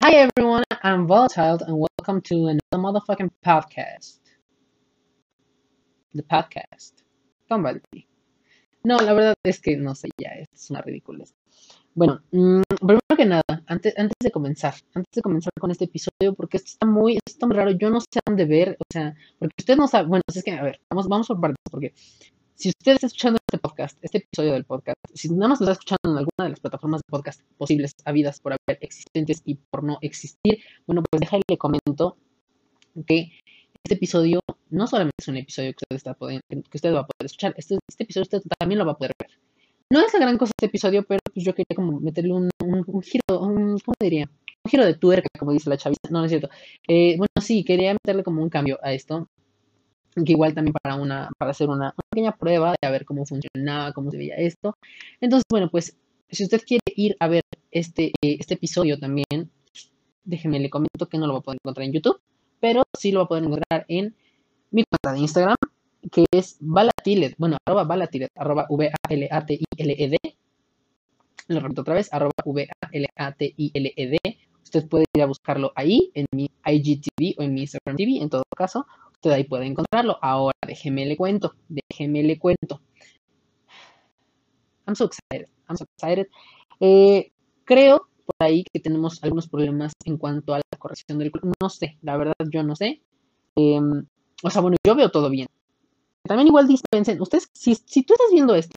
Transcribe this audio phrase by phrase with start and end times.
[0.00, 4.20] Hi everyone, I'm Volatile and welcome to another motherfucking podcast.
[6.14, 7.02] The podcast.
[7.48, 8.06] Somebody.
[8.84, 11.24] No, la verdad es que no sé, ya es una ridícula.
[11.94, 16.32] Bueno, mmm, primero que nada, antes, antes de comenzar, antes de comenzar con este episodio,
[16.36, 19.54] porque esto está muy, esto está raro, yo no sé dónde ver, o sea, porque
[19.58, 21.92] usted no sabe, bueno, es que, a ver, vamos, vamos por partes, porque
[22.58, 25.74] si usted está escuchando este podcast, este episodio del podcast, si nada más lo está
[25.74, 29.84] escuchando en alguna de las plataformas de podcast posibles, habidas por haber existentes y por
[29.84, 32.16] no existir, bueno, pues déjale le comento
[33.06, 33.30] que
[33.84, 37.26] este episodio no solamente es un episodio que usted, está que usted va a poder
[37.26, 39.30] escuchar, este, este episodio usted también lo va a poder ver.
[39.90, 43.02] No es la gran cosa este episodio, pero pues yo quería como meterle un, un,
[43.02, 44.28] giro, un, ¿cómo diría?
[44.64, 46.10] Un giro de tuerca, como dice la chavista.
[46.10, 46.50] No, no es cierto.
[46.88, 49.28] Eh, bueno, sí, quería meterle como un cambio a esto.
[50.24, 53.92] Que igual también para una, para hacer una, pequeña prueba de a ver cómo funcionaba,
[53.92, 54.76] cómo se veía esto.
[55.20, 55.96] Entonces, bueno, pues,
[56.30, 59.50] si usted quiere ir a ver este, eh, este episodio también,
[60.24, 62.20] déjeme le comento que no lo va a poder encontrar en YouTube,
[62.60, 64.14] pero sí lo va a poder encontrar en
[64.70, 65.56] mi cuenta de Instagram,
[66.12, 70.18] que es Valatiled, bueno, arroba Valatiled, arroba V-A-L-A-T-I-L-E-D.
[71.48, 74.18] Lo repito otra vez, arroba V-A-L-A-T-I-L-E-D.
[74.62, 78.28] Usted puede ir a buscarlo ahí, en mi IGTV o en mi Instagram TV, en
[78.28, 78.86] todo caso,
[79.18, 80.18] usted ahí puede encontrarlo.
[80.22, 82.80] Ahora, déjeme le cuento, déjeme le cuento.
[84.86, 86.28] I'm so excited, I'm so excited.
[86.80, 87.32] Eh,
[87.64, 91.32] creo por ahí que tenemos algunos problemas en cuanto a la corrección del...
[91.60, 93.02] No sé, la verdad yo no sé.
[93.56, 93.80] Eh,
[94.42, 95.48] o sea, bueno, yo veo todo bien.
[96.22, 98.74] También igual dispensen, ustedes, si, si tú estás viendo esto,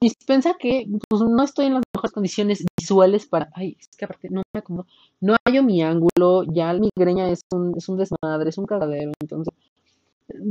[0.00, 4.28] dispensa que pues, no estoy en las mejores condiciones visuales para, ay, es que aparte
[4.30, 4.86] no me acomodo,
[5.20, 9.12] no hallo mi ángulo, ya mi greña es un, es un desmadre, es un cagadero,
[9.20, 9.54] entonces,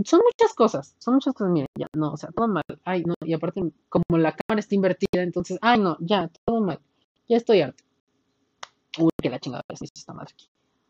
[0.06, 3.14] son muchas cosas, son muchas cosas, miren, ya, no, o sea, todo mal, ay, no,
[3.26, 6.80] y aparte, como la cámara está invertida, entonces, ay, no, ya, todo mal,
[7.30, 7.84] ya estoy harto.
[9.00, 10.50] Uy, que la chingada es esta madre aquí.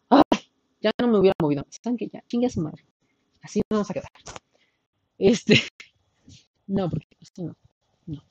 [0.10, 0.40] Ay,
[0.82, 2.24] ya no me hubiera movido, ¿saben que ya?
[2.28, 2.86] Chingue a su madre.
[3.42, 4.12] Así nos vamos a quedar.
[5.18, 5.56] Este.
[6.70, 7.56] No, porque esto no.
[8.08, 8.24] No.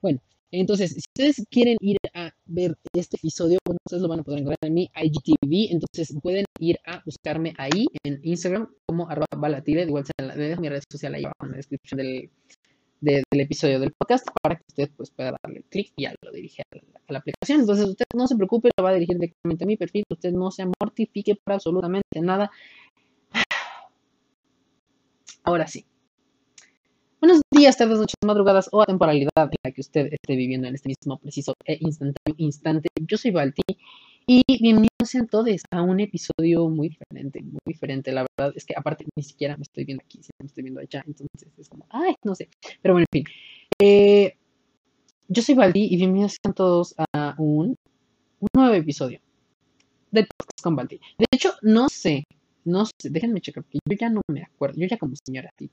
[0.00, 4.22] Bueno, entonces, si ustedes quieren ir a ver este episodio, bueno, ustedes lo van a
[4.22, 5.72] poder encontrar en mi IGTV.
[5.72, 9.82] Entonces, pueden ir a buscarme ahí en Instagram como arroba balatire.
[9.82, 12.30] Igual la dejo mi red social ahí abajo en la descripción del,
[13.00, 16.62] del episodio del podcast para que usted pues, pueda darle clic y ya lo dirige
[16.62, 16.76] a
[17.08, 17.60] la, aplicación.
[17.60, 20.04] Entonces, usted no se preocupe, lo va a dirigir directamente a mi perfil.
[20.08, 22.50] Usted no se mortifique para absolutamente nada.
[25.42, 25.84] Ahora sí.
[27.24, 30.74] Buenos días, tardes, noches, madrugadas o a temporalidad en la que usted esté viviendo en
[30.74, 32.90] este mismo preciso e instantáneo instante.
[33.00, 33.62] Yo soy Balti
[34.26, 38.12] y bienvenidos sean todos a un episodio muy diferente, muy diferente.
[38.12, 41.02] La verdad es que aparte ni siquiera me estoy viendo aquí, me estoy viendo allá.
[41.06, 42.50] Entonces es como, ay, no sé.
[42.82, 43.34] Pero bueno, en fin.
[43.78, 44.36] Eh,
[45.26, 47.74] yo soy Baldi y bienvenidos sean todos a un,
[48.54, 49.18] nuevo episodio
[50.10, 51.00] del podcast con Baldi.
[51.16, 52.26] De hecho, no sé,
[52.66, 55.70] no sé, déjenme checar, porque yo ya no me acuerdo, yo ya como señora, así,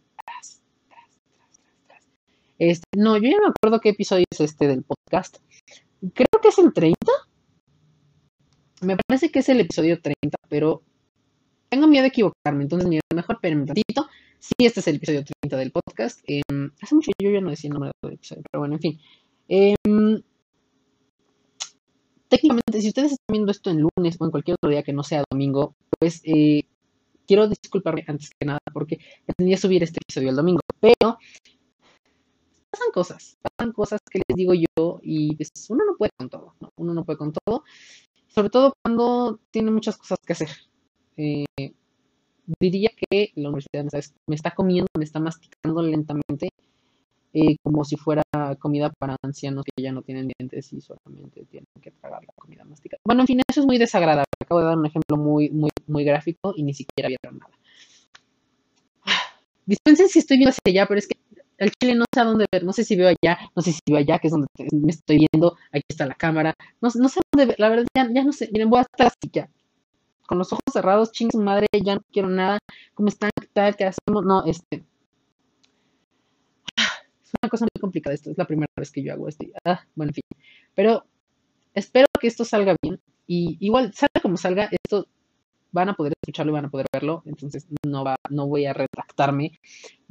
[2.62, 5.40] Este, no, yo ya me acuerdo qué episodio es este del podcast.
[6.14, 6.96] Creo que es el 30.
[8.82, 10.84] Me parece que es el episodio 30, pero
[11.70, 14.08] tengo miedo de equivocarme, entonces mejor espérenme un ratito.
[14.38, 16.20] Sí, este es el episodio 30 del podcast.
[16.28, 16.44] Eh,
[16.80, 19.00] hace mucho yo ya no decía el nombre del episodio, pero bueno, en fin.
[19.50, 19.76] Eh,
[22.28, 25.02] técnicamente, si ustedes están viendo esto en lunes o en cualquier otro día que no
[25.02, 26.66] sea domingo, pues eh,
[27.26, 31.18] quiero disculparme antes que nada porque pretendía subir este episodio el domingo, pero
[32.82, 36.56] pasan cosas, pasan cosas que les digo yo y pues uno no puede con todo,
[36.60, 36.72] ¿no?
[36.78, 37.64] uno no puede con todo,
[38.28, 40.50] sobre todo cuando tiene muchas cosas que hacer.
[41.18, 41.46] Eh,
[42.60, 43.86] diría que la universidad
[44.28, 46.50] me está comiendo, me está masticando lentamente,
[47.34, 48.24] eh, como si fuera
[48.60, 52.64] comida para ancianos que ya no tienen dientes y solamente tienen que tragar la comida
[52.64, 53.00] masticada.
[53.06, 54.26] Bueno, en fin, eso es muy desagradable.
[54.42, 57.54] Acabo de dar un ejemplo muy, muy, muy gráfico y ni siquiera vieron nada.
[59.66, 61.21] Dispensen si estoy viendo hacia allá, pero es que
[61.62, 62.64] el chile no sé a dónde ver.
[62.64, 65.28] No sé si veo allá, no sé si veo allá, que es donde me estoy
[65.32, 65.58] viendo.
[65.72, 66.56] Aquí está la cámara.
[66.82, 67.60] No, no sé dónde ver.
[67.60, 68.50] La verdad, ya, ya no sé.
[68.52, 69.48] Miren, voy a estar así ya.
[70.26, 72.58] Con los ojos cerrados, ching su madre, ya no quiero nada.
[72.96, 73.30] ¿Cómo están?
[73.40, 73.76] ¿Qué tal?
[73.76, 74.26] ¿Qué hacemos?
[74.26, 74.84] No, este.
[77.24, 78.32] Es una cosa muy complicada esto.
[78.32, 79.46] Es la primera vez que yo hago esto.
[79.64, 80.24] Ah, bueno, en fin.
[80.74, 81.06] Pero
[81.76, 83.00] espero que esto salga bien.
[83.28, 85.08] Y igual, salga como salga, esto
[85.72, 87.22] van a poder escucharlo y van a poder verlo.
[87.28, 89.60] Entonces no va, no voy a retractarme.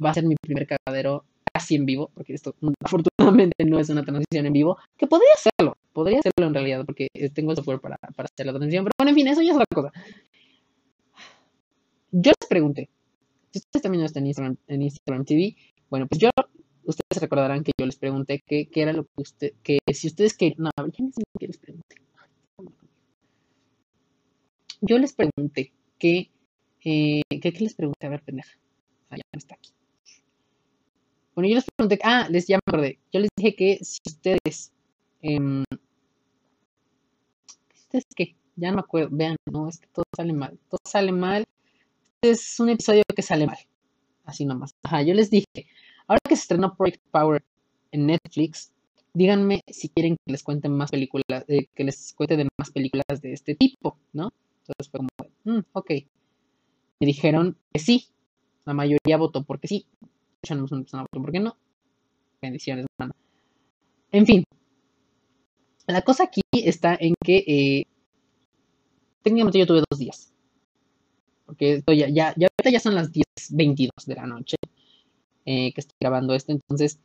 [0.03, 4.03] Va a ser mi primer cagadero casi en vivo, porque esto afortunadamente no es una
[4.03, 7.97] transición en vivo, que podría hacerlo, podría hacerlo en realidad, porque tengo el software para,
[7.97, 9.91] para hacer la transición, pero bueno, en fin, eso ya es otra cosa.
[12.11, 12.89] Yo les pregunté,
[13.51, 15.55] si ustedes también están en Instagram, en Instagram TV,
[15.89, 16.29] bueno, pues yo,
[16.83, 20.55] ustedes recordarán que yo les pregunté que era lo que usted, que si ustedes que,
[20.57, 22.01] no, ya no sé qué les pregunté.
[24.81, 26.31] yo les pregunté que,
[26.83, 28.07] eh, ¿qué, les pregunté?
[28.07, 28.57] A ver, pendeja.
[29.09, 29.69] Ah, ya no está aquí.
[31.35, 32.99] Bueno, yo les pregunté, ah, les ya me acordé.
[33.11, 34.73] Yo les dije que si ustedes,
[35.21, 35.63] eh,
[37.73, 38.35] ¿ustedes qué?
[38.55, 41.45] Ya no me acuerdo, vean, no, es que todo sale mal, todo sale mal.
[42.21, 43.57] Este es un episodio que sale mal,
[44.25, 44.75] así nomás.
[44.83, 45.67] Ajá, yo les dije,
[46.07, 47.43] ahora que se estrenó Project Power
[47.91, 48.71] en Netflix,
[49.13, 53.21] díganme si quieren que les cuente más películas, eh, que les cuente de más películas
[53.21, 54.31] de este tipo, ¿no?
[54.61, 55.09] Entonces fue como,
[55.45, 55.91] mm, ok.
[56.99, 58.07] Me dijeron que sí.
[58.65, 59.87] La mayoría votó porque sí.
[60.49, 61.55] No una persona votó porque no.
[62.41, 63.13] Bendiciones, hermano.
[64.11, 64.43] En fin.
[65.87, 67.85] La cosa aquí está en que eh,
[69.21, 70.33] técnicamente yo tuve dos días.
[71.45, 74.57] Porque esto ya, ya, ya, ya son las 10.22 de la noche
[75.45, 76.51] eh, que estoy grabando esto.
[76.51, 76.99] Entonces,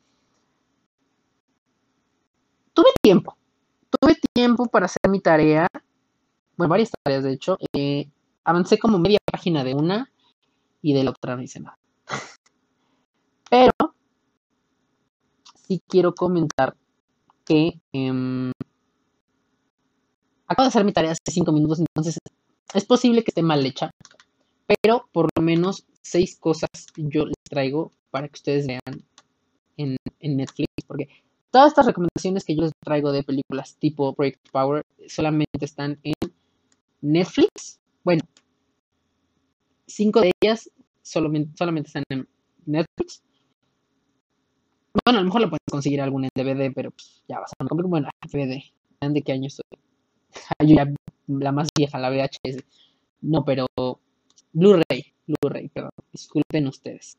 [2.72, 3.36] tuve tiempo.
[3.90, 5.66] Tuve tiempo para hacer mi tarea.
[6.56, 7.58] Bueno, varias tareas, de hecho.
[7.74, 8.08] Eh,
[8.44, 10.10] avancé como media página de una
[10.80, 11.78] y de la otra no hice nada.
[13.50, 13.72] Pero
[15.66, 16.76] sí quiero comentar
[17.44, 18.50] que em,
[20.46, 22.18] acabo de hacer mi tarea hace cinco minutos, entonces
[22.74, 23.90] es posible que esté mal hecha,
[24.66, 28.80] pero por lo menos seis cosas yo les traigo para que ustedes vean
[29.76, 31.08] en, Netflix, porque
[31.50, 36.12] Todas estas recomendaciones que yo les traigo de películas tipo Project Power solamente están en
[37.00, 37.80] Netflix.
[38.04, 38.22] Bueno,
[39.86, 40.70] cinco de ellas
[41.02, 41.52] solamente
[41.86, 42.28] están en
[42.66, 43.22] Netflix.
[45.04, 47.64] Bueno, a lo mejor lo puedes conseguir algún en DVD, pero pues, ya vas a
[47.64, 47.84] ver.
[47.84, 48.62] Bueno, DVD.
[49.00, 49.64] ¿De qué año estoy?
[50.66, 50.92] Yo ya
[51.28, 52.64] la más vieja, la VHS.
[53.22, 53.66] No, pero
[54.52, 55.12] Blu-ray.
[55.26, 55.90] Blu-ray, perdón.
[56.12, 57.16] Disculpen ustedes.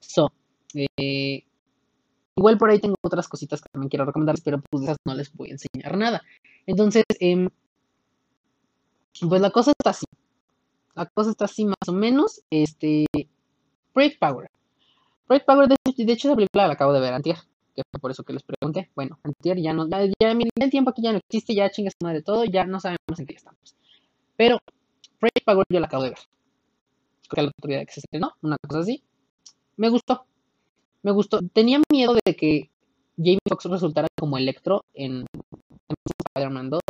[0.00, 0.32] So,
[0.74, 1.44] eh,
[2.38, 5.12] Igual por ahí tengo otras cositas que también quiero recomendarles, pero pues de esas no
[5.12, 6.22] les voy a enseñar nada.
[6.66, 7.48] Entonces, em,
[9.28, 10.06] pues la cosa está así.
[10.94, 12.40] La cosa está así más o menos.
[12.48, 13.06] Este,
[13.92, 14.48] Break Power.
[15.28, 15.76] Break Power, de,
[16.12, 17.36] hecho, esa película la acabo de ver antier,
[17.76, 18.90] que fue por eso que les pregunté.
[18.94, 22.22] Bueno, antier ya no, ya, ya el tiempo aquí ya no existe, ya chingas madre
[22.22, 23.76] todo, ya no sabemos en qué estamos.
[24.36, 24.58] Pero
[25.20, 26.18] Break Power yo la acabo de ver.
[27.28, 29.02] Creo que la autoridad que se estrenó, una cosa así.
[29.76, 30.24] Me gustó,
[31.02, 31.40] me gustó.
[31.52, 32.70] Tenía miedo de que
[33.16, 35.26] Jamie Foxx resultara como Electro en,
[36.34, 36.80] Spider-Man 2.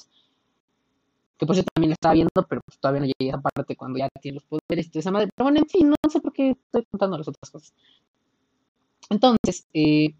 [1.38, 3.98] Que por cierto también estaba viendo, pero pues todavía no llegué a esa parte cuando
[3.98, 5.30] ya tiene los poderes de esa madre.
[5.34, 7.72] Pero bueno, en fin, no sé por qué estoy contando las otras cosas.
[9.10, 10.14] Entonces, eh,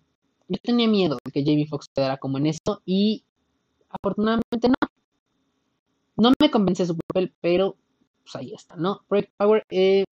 [0.48, 3.24] yo tenía miedo de que Jamie Foxx quedara como en eso y
[3.90, 4.74] afortunadamente no.
[6.16, 7.76] No me convence su papel, pero
[8.22, 9.02] pues ahí está, ¿no?
[9.08, 10.04] Project Power eh,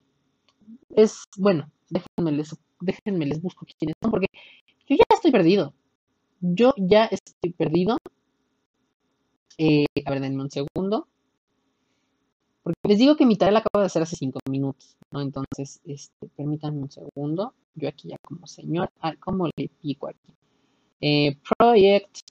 [0.91, 4.29] es, bueno, déjenme les déjenme les busco quiénes son, porque
[4.89, 5.75] yo ya estoy perdido.
[6.41, 7.99] Yo ya estoy perdido.
[9.59, 11.09] Eh, a ver, denme un segundo.
[12.67, 15.21] Porque les digo que mi tarea la acabo de hacer hace cinco minutos, ¿no?
[15.21, 17.55] Entonces, este, permítanme un segundo.
[17.77, 20.35] Yo aquí ya como señor, ah, ¿cómo le pico aquí?
[21.01, 22.23] Eh, project.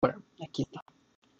[0.00, 0.80] Bueno, aquí está.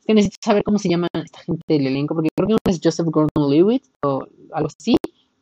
[0.01, 2.61] Es que necesito saber cómo se llama esta gente del elenco, porque creo que uno
[2.69, 4.95] es Joseph Gordon-Levitt o algo así.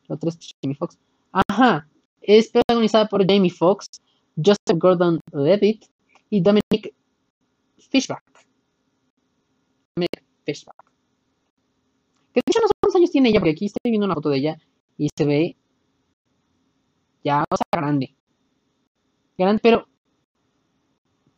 [0.07, 0.97] El otro es Jimmy Fox.
[1.33, 1.85] Ajá.
[2.21, 3.87] Es protagonizada por Jamie Foxx,
[4.37, 5.83] Joseph Gordon-Levitt
[6.29, 6.93] y Dominic
[7.89, 8.23] Fishback.
[9.97, 10.90] Dominic Fishback.
[12.33, 14.29] Que de hecho no sé cuántos años tiene ella, porque aquí estoy viendo una foto
[14.29, 14.57] de ella
[14.97, 15.57] y se ve
[17.23, 18.15] ya, o sea, grande.
[19.37, 19.87] Grande, pero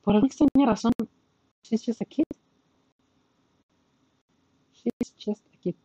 [0.04, 0.92] por alguna extraña razón,
[1.64, 2.26] she's just a kid.
[4.74, 5.76] She's just a kid.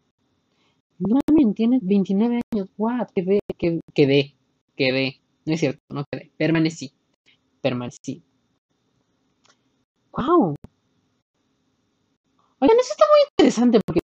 [0.99, 2.69] No me tiene 29 años.
[2.77, 3.09] What?
[3.15, 4.35] Quedé, quedé,
[4.77, 5.21] quedé.
[5.47, 6.33] No es cierto, no quedé.
[6.37, 6.93] Permanecí.
[7.61, 8.23] Permanecí.
[10.13, 10.57] Wow.
[12.61, 14.01] Oigan, eso está muy interesante porque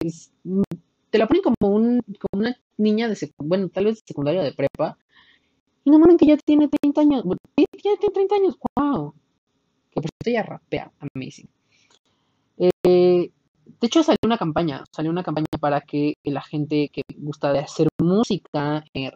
[1.14, 2.02] te la ponen como, un,
[2.32, 4.98] una niña de bueno, tal vez de secundaria de prepa.
[5.84, 7.24] Y no ponen que ya tiene 30 años.
[7.56, 8.58] ya tiene 30 años.
[8.76, 9.14] Wow.
[9.92, 10.92] Que por cierto ya rapea.
[11.14, 11.48] Amazing.
[12.58, 13.30] Eh,
[13.80, 17.60] de hecho, salió una campaña, salió una campaña para que la gente que gusta de
[17.60, 19.12] hacer música, eh,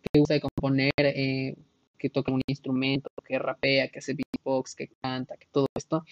[0.00, 1.54] que gusta de componer, eh,
[1.98, 6.04] que toca un instrumento, que rapea, que hace beatbox, que canta, que todo esto,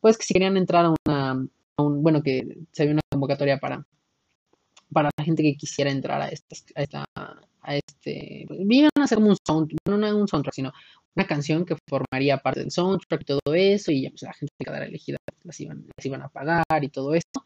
[0.00, 1.48] pues que si querían entrar a una,
[1.78, 3.84] un, bueno, que se había una convocatoria para,
[4.92, 9.18] para la gente que quisiera entrar a esta, a esta, a este, iban a hacer
[9.18, 10.72] como un soundtrack, no un soundtrack, sino
[11.14, 14.52] una canción que formaría parte del soundtrack y todo eso, y ya pues la gente
[14.58, 17.44] que quedara elegida las iban, las iban a pagar y todo esto.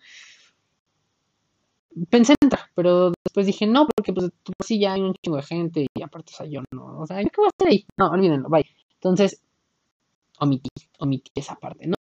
[2.08, 5.36] Pensé en entrar, pero después dije no, porque pues, pues sí ya hay un chingo
[5.36, 7.86] de gente y aparte, o sea, yo no, o sea, ¿qué voy a hacer ahí?
[7.96, 8.64] No, olvídenlo, bye.
[8.94, 9.42] Entonces,
[10.38, 11.96] omití, omití esa parte, ¿no?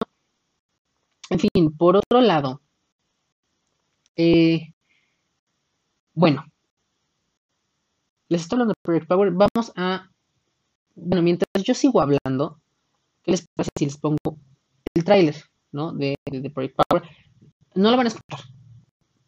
[1.29, 2.61] En fin, por otro lado,
[4.15, 4.73] Eh,
[6.19, 6.43] bueno,
[8.27, 9.31] les estoy hablando de Project Power.
[9.31, 10.09] Vamos a.
[10.95, 12.59] Bueno, mientras yo sigo hablando,
[13.23, 14.17] ¿qué les parece si les pongo
[14.93, 15.35] el tráiler,
[15.71, 15.93] ¿no?
[15.93, 16.15] De,
[16.53, 17.03] Project Power.
[17.75, 18.41] No lo van a escuchar,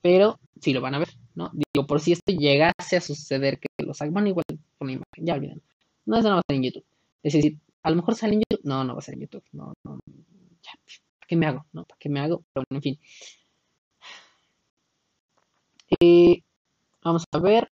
[0.02, 1.50] pero sí lo van a ver, ¿no?
[1.54, 4.46] Digo, por si esto llegase a suceder que los hagan, bueno, igual
[4.78, 5.64] con la imagen, ya olviden.
[6.06, 6.86] No, eso no va a ser en YouTube.
[7.24, 8.66] Es decir, a lo mejor sale en YouTube.
[8.66, 9.46] No, no va a ser en YouTube.
[9.54, 10.00] No, no.
[11.20, 11.66] ¿Para qué me hago?
[11.72, 11.86] ¿No?
[11.86, 12.44] ¿Para qué me hago?
[12.52, 13.00] Pero bueno, en fin.
[16.02, 16.44] Eh,
[17.04, 17.72] vamos a ver.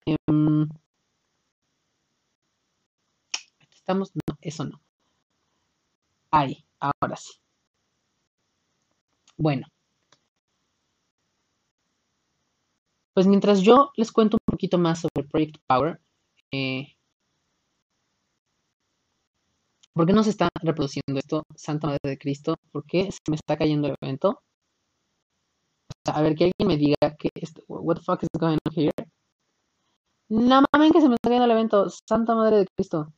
[3.60, 4.10] Aquí estamos.
[4.14, 4.80] No, eso no.
[6.30, 7.32] Ahí, ahora sí.
[9.36, 9.66] Bueno.
[13.14, 16.00] Pues mientras yo les cuento un poquito más sobre Project Power,
[16.52, 16.94] eh,
[19.92, 21.42] ¿por qué no se está reproduciendo esto?
[21.56, 24.40] Santa Madre de Cristo, ¿por qué se me está cayendo el evento?
[26.06, 28.92] a ver, que alguien me diga que esto, what the fuck is going on here?
[30.30, 31.90] No mames que se me está cayendo el evento.
[31.90, 33.12] Santa Madre de Cristo.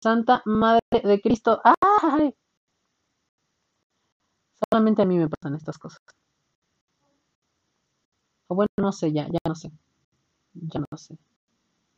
[0.00, 1.60] Santa Madre de Cristo.
[1.64, 2.34] ¡Ay!
[4.70, 6.00] Solamente a mí me pasan estas cosas.
[8.48, 9.70] O bueno, no sé, ya, ya no sé.
[10.54, 11.16] Ya no sé.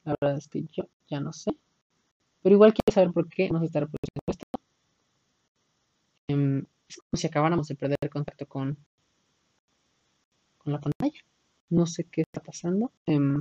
[0.04, 1.52] La verdad es que yo ya no sé.
[2.42, 4.46] Pero igual quiero saber por qué no se está reproduciendo esto.
[6.28, 8.78] Em, es como si acabáramos de perder contacto con,
[10.58, 11.20] con la pantalla.
[11.70, 12.92] No sé qué está pasando.
[13.06, 13.40] Em,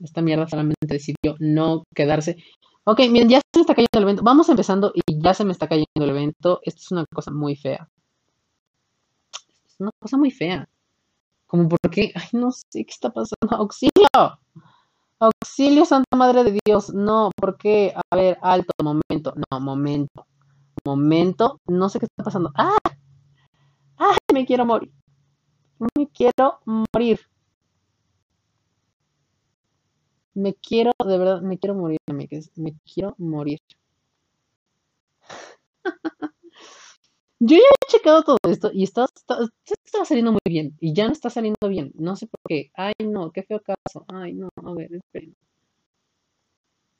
[0.00, 2.36] esta mierda solamente decidió no quedarse.
[2.84, 4.22] Ok, miren, ya se me está cayendo el evento.
[4.24, 6.60] Vamos empezando y ya se me está cayendo el evento.
[6.64, 7.88] Esto es una cosa muy fea.
[9.66, 10.68] Es una cosa muy fea.
[11.46, 13.56] Como porque, ay, no sé qué está pasando.
[13.56, 14.38] ¡Auxilio!
[15.20, 16.92] Auxilio, Santa Madre de Dios.
[16.92, 17.94] No, ¿por qué?
[18.10, 19.34] A ver, alto, momento.
[19.50, 20.26] No, momento.
[20.84, 21.60] Momento.
[21.68, 22.50] No sé qué está pasando.
[22.56, 22.76] ¡Ah!
[23.98, 24.16] ¡Ah!
[24.32, 24.90] Me quiero morir.
[25.96, 27.20] Me quiero morir.
[30.34, 31.98] Me quiero, de verdad, me quiero morir.
[32.06, 33.58] Me quiero morir.
[37.40, 40.76] Yo ya he checado todo esto y está, está, saliendo muy bien.
[40.80, 41.92] Y ya no está saliendo bien.
[41.96, 42.70] No sé por qué.
[42.74, 44.04] Ay, no, qué feo caso.
[44.08, 45.34] Ay, no, a ver, esperen.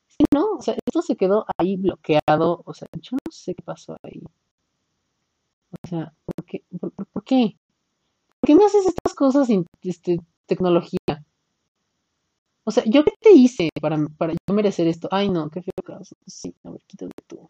[0.08, 2.62] Sí, no, o sea, esto se quedó ahí bloqueado.
[2.66, 4.20] O sea, yo no sé qué pasó ahí.
[5.70, 6.64] O sea, ¿por qué?
[7.12, 7.56] ¿Por, qué?
[8.42, 11.24] ¿Por qué me haces estas cosas sin este, tecnología?
[12.64, 15.08] O sea, ¿yo qué te hice para, para yo merecer esto?
[15.12, 16.16] Ay, no, qué feo caso.
[16.26, 17.48] Sí, a ver, quítate tú.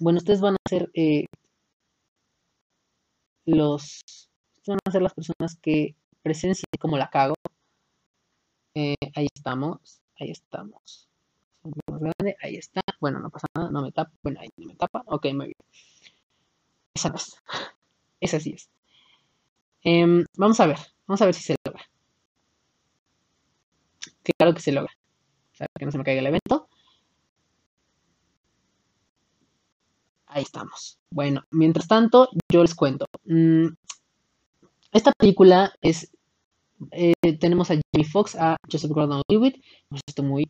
[0.00, 1.24] Bueno, ustedes van a ser eh,
[3.46, 4.00] los.
[4.66, 7.34] van a ser las personas que presencien cómo la cago.
[8.74, 11.08] Eh, ahí estamos, ahí estamos.
[11.90, 12.82] Más grande, ahí está.
[13.00, 14.12] Bueno, no pasa nada, no me tapa.
[14.22, 15.02] Bueno, ahí no me tapa.
[15.06, 15.56] Ok, muy bien.
[16.94, 17.36] Esa no es.
[18.24, 18.70] Esa sí es.
[19.82, 21.84] Em, vamos a ver, vamos a ver si se logra.
[24.38, 24.92] Claro que se logra.
[25.52, 26.68] O sea, que no se me caiga el evento.
[30.26, 30.98] Ahí estamos.
[31.10, 33.04] Bueno, mientras tanto, yo les cuento.
[33.26, 33.66] Mm,
[34.92, 36.10] esta película es.
[36.92, 39.62] Eh, tenemos a Jamie Foxx, a Joseph Gordon-Levitt.
[40.06, 40.48] Esto muy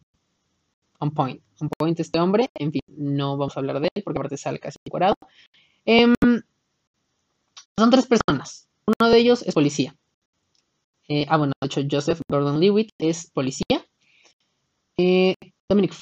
[1.00, 1.42] on point.
[1.60, 2.48] On point este hombre.
[2.54, 5.16] En fin, no vamos a hablar de él porque aparte sale casi decorado.
[5.84, 6.14] Em,
[7.78, 8.68] son tres personas.
[8.86, 9.94] Uno de ellos es policía.
[11.08, 13.84] Eh, ah, bueno, de hecho, Joseph Gordon-Levitt es policía.
[14.96, 15.34] Eh,
[15.68, 15.92] Dominic,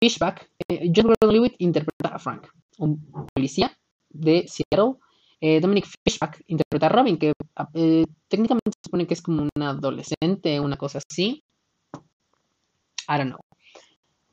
[0.00, 3.76] Fishback, eh, John Gordon-Levitt interpreta a Frank un policía
[4.10, 4.96] de Seattle.
[5.60, 7.32] Dominic Fishback interpreta a Robin, que
[8.26, 11.44] técnicamente se supone que es como una adolescente, una cosa así.
[13.08, 13.40] I don't know.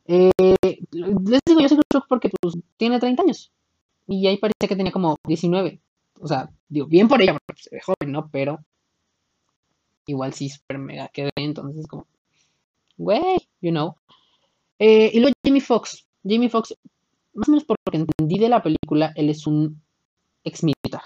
[0.05, 3.51] Les digo, yo un shock porque pues, tiene 30 años.
[4.07, 5.81] Y ahí parece que tenía como 19.
[6.23, 8.29] O sea, digo, bien por ella, porque se ve joven, ¿no?
[8.31, 8.63] Pero
[10.07, 11.31] igual sí, super mega quedé.
[11.35, 12.07] Entonces, como,
[12.97, 13.95] güey, you know.
[14.79, 16.05] y luego Jamie Foxx.
[16.23, 16.75] Jamie Foxx
[17.33, 19.81] más o menos por lo que entendí de la película, él es un
[20.43, 21.01] ex militar.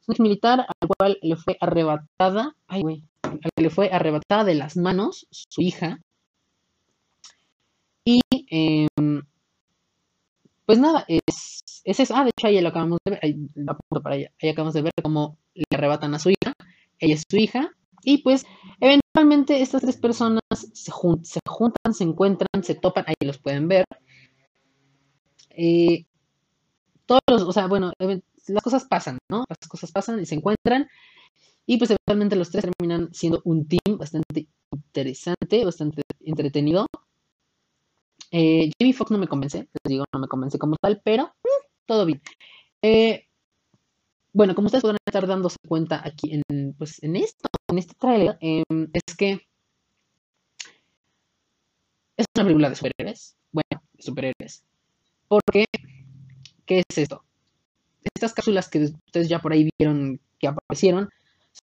[0.00, 3.90] Es un ex militar al cual le fue arrebatada, ay güey, al que le fue
[3.92, 6.00] arrebatada de las manos su hija.
[8.04, 9.22] Y em,
[10.64, 12.10] pues nada, es, es.
[12.10, 13.36] Ah, de hecho, ahí lo acabamos de ver, ahí,
[14.02, 16.54] para allá, ahí acabamos de ver cómo le arrebatan a su hija.
[16.98, 17.70] Ella es su hija.
[18.02, 18.46] Y pues,
[18.80, 20.90] eventualmente estas tres personas se, se
[21.46, 23.84] juntan, se encuentran, se topan, ahí los pueden ver.
[25.50, 26.06] Eh,
[27.06, 29.44] todos los, o sea, bueno, las cosas pasan, ¿no?
[29.48, 30.88] Las cosas pasan y se encuentran.
[31.66, 36.86] Y pues eventualmente los tres terminan siendo un team bastante interesante, bastante entretenido.
[38.32, 41.69] Eh, Jamie Foxx no me convence, les digo, no me convence como tal, pero mm,
[41.90, 42.22] todo bien.
[42.82, 43.26] Eh,
[44.32, 48.38] bueno, como ustedes podrán estar dándose cuenta aquí en, pues, en esto, en este trailer,
[48.40, 49.40] em, es que
[52.16, 53.36] es una película de superhéroes.
[53.50, 54.62] Bueno, de superhéroes.
[55.26, 55.64] Porque,
[56.64, 57.24] ¿qué es esto?
[58.14, 61.08] Estas cápsulas que ustedes ya por ahí vieron que aparecieron,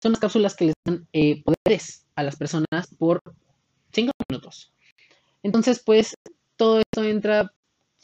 [0.02, 3.22] son las cápsulas que les dan eh, poderes a las personas por
[3.92, 4.72] 5 minutos.
[5.44, 6.16] Entonces, pues,
[6.56, 7.52] todo esto entra,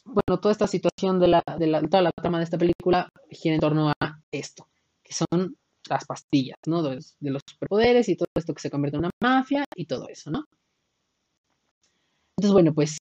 [0.05, 3.55] bueno, toda esta situación de, la, de la, toda la trama de esta película gira
[3.55, 4.69] en torno a esto,
[5.03, 5.57] que son
[5.89, 6.83] las pastillas, ¿no?
[6.83, 10.31] De, los superpoderes y todo esto que se convierte en una mafia y todo eso,
[10.31, 10.45] ¿no?
[12.37, 12.99] Entonces, bueno, pues,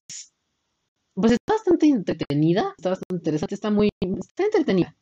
[1.14, 4.96] pues está bastante entretenida, está bastante interesante, está muy, está entretenida.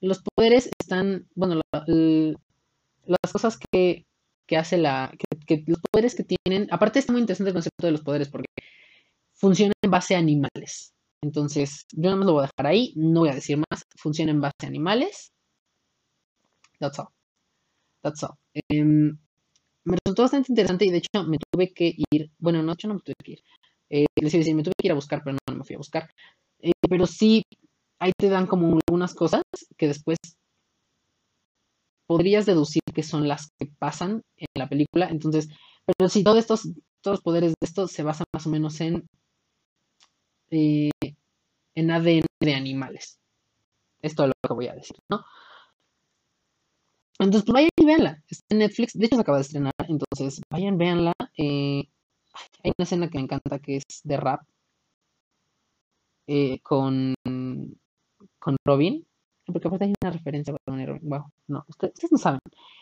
[0.00, 4.06] Los poderes están, bueno, las cosas que,
[4.46, 5.12] que hace la,
[5.46, 8.48] que, los poderes que tienen, aparte está muy interesante el concepto de los poderes porque
[9.34, 10.94] funciona en base a animales.
[11.22, 14.30] Entonces, yo no me lo voy a dejar ahí, no voy a decir más, funciona
[14.32, 15.32] en base a animales.
[16.78, 17.08] That's all.
[18.02, 18.36] That's all.
[18.68, 19.18] Em,
[19.84, 22.94] me resultó bastante interesante y de hecho me tuve que ir, bueno, no, yo no
[22.94, 23.42] me tuve que ir,
[23.90, 25.74] eh, les iba a decir, me tuve que ir a buscar, pero no, me fui
[25.74, 26.10] a buscar.
[26.60, 27.42] Eh, pero sí,
[28.00, 29.42] ahí te dan como algunas cosas
[29.76, 30.18] que después
[32.06, 35.08] podrías deducir que son las que pasan en la película.
[35.08, 35.48] Entonces,
[35.86, 36.62] pero sí, todos estos,
[37.02, 39.06] todos los poderes de estos se basan más o menos en,
[40.50, 40.90] eh,
[41.74, 43.18] en ADN de animales.
[44.02, 45.24] Esto es lo que voy a decir, ¿no?
[47.18, 48.22] Entonces, pues vayan y véanla.
[48.28, 48.98] Está en Netflix.
[48.98, 49.72] De hecho, se acaba de estrenar.
[49.88, 51.12] Entonces, vayan, véanla.
[51.36, 51.84] Eh,
[52.64, 54.40] hay una escena que me encanta que es de rap.
[56.26, 57.14] Eh, con,
[58.38, 59.06] con Robin.
[59.46, 61.08] Porque aparte hay una referencia con Robin.
[61.08, 62.40] Wow, no, ustedes, no saben.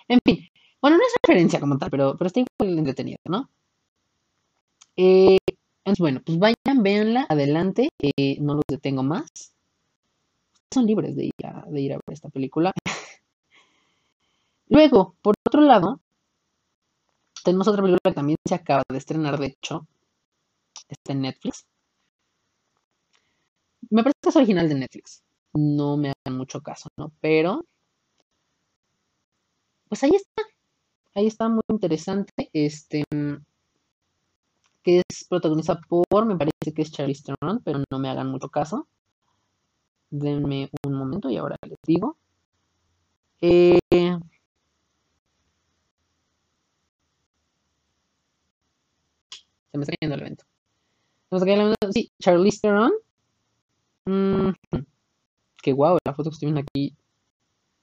[0.09, 0.49] En fin.
[0.81, 3.51] Bueno, no es referencia como tal, pero, pero está igual entretenido, ¿no?
[4.97, 5.39] Eh,
[5.89, 7.89] entonces, bueno, pues vayan, véanla, adelante.
[8.41, 9.55] no los detengo más.
[10.71, 11.33] Son libres de ir
[11.69, 12.73] de ir a ver esta película.
[14.69, 16.01] Luego, por otro lado,
[17.43, 19.87] tenemos otra película que también se acaba de estrenar, de hecho,
[20.91, 21.65] está en Netflix.
[23.89, 25.23] Me parece que es original de Netflix.
[25.55, 27.13] No me hagan mucho caso, ¿no?
[27.23, 27.65] Pero,
[29.89, 30.43] pues ahí está.
[31.15, 32.51] Ahí está muy interesante.
[32.53, 33.05] Este,
[34.89, 38.49] que es protagonizada por, me parece que es Charlize Theron, pero no me hagan mucho
[38.49, 38.89] caso.
[40.11, 42.17] Denme un momento y ahora les digo.
[43.43, 44.19] Eh, Se
[49.77, 50.45] me está cayendo el evento.
[50.45, 51.93] Se me está cayendo el evento.
[51.93, 52.93] Sí, Charlize Theron.
[54.07, 54.53] Mm,
[55.63, 56.97] que guau, la foto que estoy viendo aquí.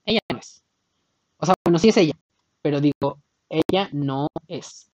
[0.04, 0.64] Ella no es.
[1.38, 2.14] O sea, bueno, sí es ella.
[2.62, 4.90] Pero digo, ella no es.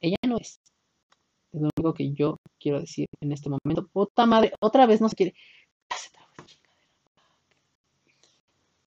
[0.00, 0.60] Ella no es.
[1.52, 3.88] Es lo único que yo quiero decir en este momento.
[3.88, 5.34] Puta madre, otra vez no se quiere.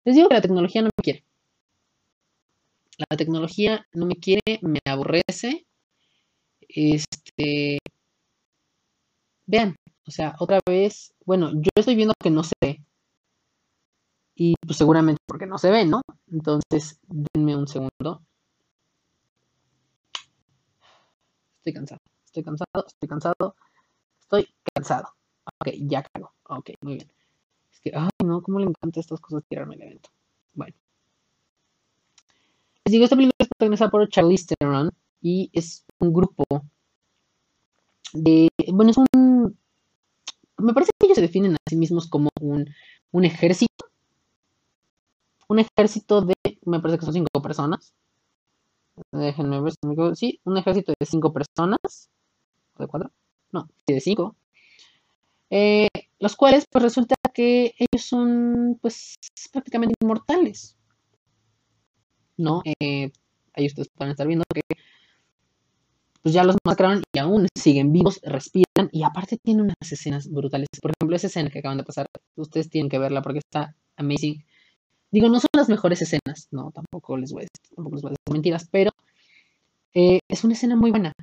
[0.03, 1.23] Les digo que la tecnología no me quiere.
[3.09, 5.65] La tecnología no me quiere, me aborrece.
[6.67, 7.79] Este,
[9.45, 9.75] vean,
[10.07, 12.83] o sea, otra vez, bueno, yo estoy viendo que no se ve.
[14.35, 16.01] Y pues seguramente porque no se ve, ¿no?
[16.31, 18.23] Entonces, denme un segundo.
[21.61, 23.55] Estoy cansado, estoy cansado, estoy cansado,
[24.19, 25.09] estoy cansado.
[25.59, 26.33] Ok, ya cago.
[26.49, 27.11] Ok, muy bien.
[27.71, 30.09] Es que, ay, no, cómo le encanta estas cosas tirarme el evento.
[30.55, 30.75] Bueno.
[32.83, 36.45] Les digo, esta película es protagonizada por Charlize Theron y es un grupo
[38.13, 39.55] de, bueno, es un,
[40.57, 42.67] me parece que ellos se definen a sí mismos como un,
[43.11, 43.85] un ejército,
[45.47, 46.33] un ejército de,
[46.65, 47.93] me parece que son cinco personas,
[49.11, 52.09] déjenme ver si me sí, un ejército de cinco personas,
[52.77, 53.11] de cuatro,
[53.51, 54.35] no, de cinco,
[55.49, 55.87] eh,
[56.19, 59.15] los cuales pues resulta que ellos son pues
[59.51, 60.77] prácticamente inmortales,
[62.37, 62.61] ¿no?
[62.65, 63.11] Eh,
[63.53, 64.61] ahí ustedes pueden estar viendo que
[66.21, 70.67] pues ya los masacraron y aún siguen vivos, respiran y aparte tiene unas escenas brutales.
[70.81, 74.45] Por ejemplo, esa escena que acaban de pasar, ustedes tienen que verla porque está amazing.
[75.11, 78.09] Digo, no son las mejores escenas, no, tampoco les voy a decir, tampoco les voy
[78.09, 78.91] a decir mentiras, pero
[79.93, 81.13] eh, es una escena muy buena.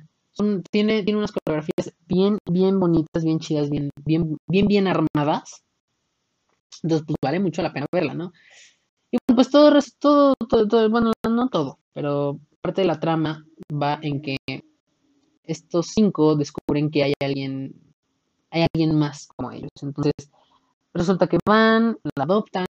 [0.71, 5.63] tiene, tiene unas coreografías bien, bien bonitas, bien chidas, bien, bien, bien, bien armadas.
[6.83, 8.31] Entonces, pues vale mucho la pena verla, ¿no?
[9.11, 10.35] Y bueno, pues todo, todo,
[10.67, 14.37] todo, bueno, no todo, pero parte de la trama va en que
[15.43, 17.73] estos cinco descubren que hay alguien,
[18.51, 19.71] hay alguien más como ellos.
[19.81, 20.13] Entonces,
[20.93, 22.67] resulta que van, la adoptan,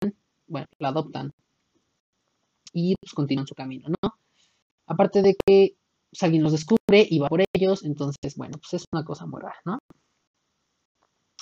[0.48, 1.32] bueno, la adoptan
[2.74, 4.16] y pues continúan su camino, ¿no?
[4.88, 5.76] Aparte de que
[6.10, 9.42] pues, alguien los descubre y va por ellos, entonces, bueno, pues es una cosa muy
[9.42, 9.80] rara, ¿no?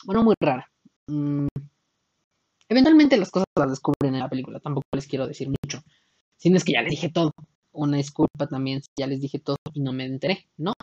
[0.05, 0.69] Bueno, muy rara.
[1.07, 1.47] Mm,
[2.73, 5.83] Eventualmente las cosas las descubren en la película, tampoco les quiero decir mucho.
[6.37, 7.31] Si es que ya les dije todo.
[7.71, 10.73] Una disculpa también si ya les dije todo y no me enteré, ¿no?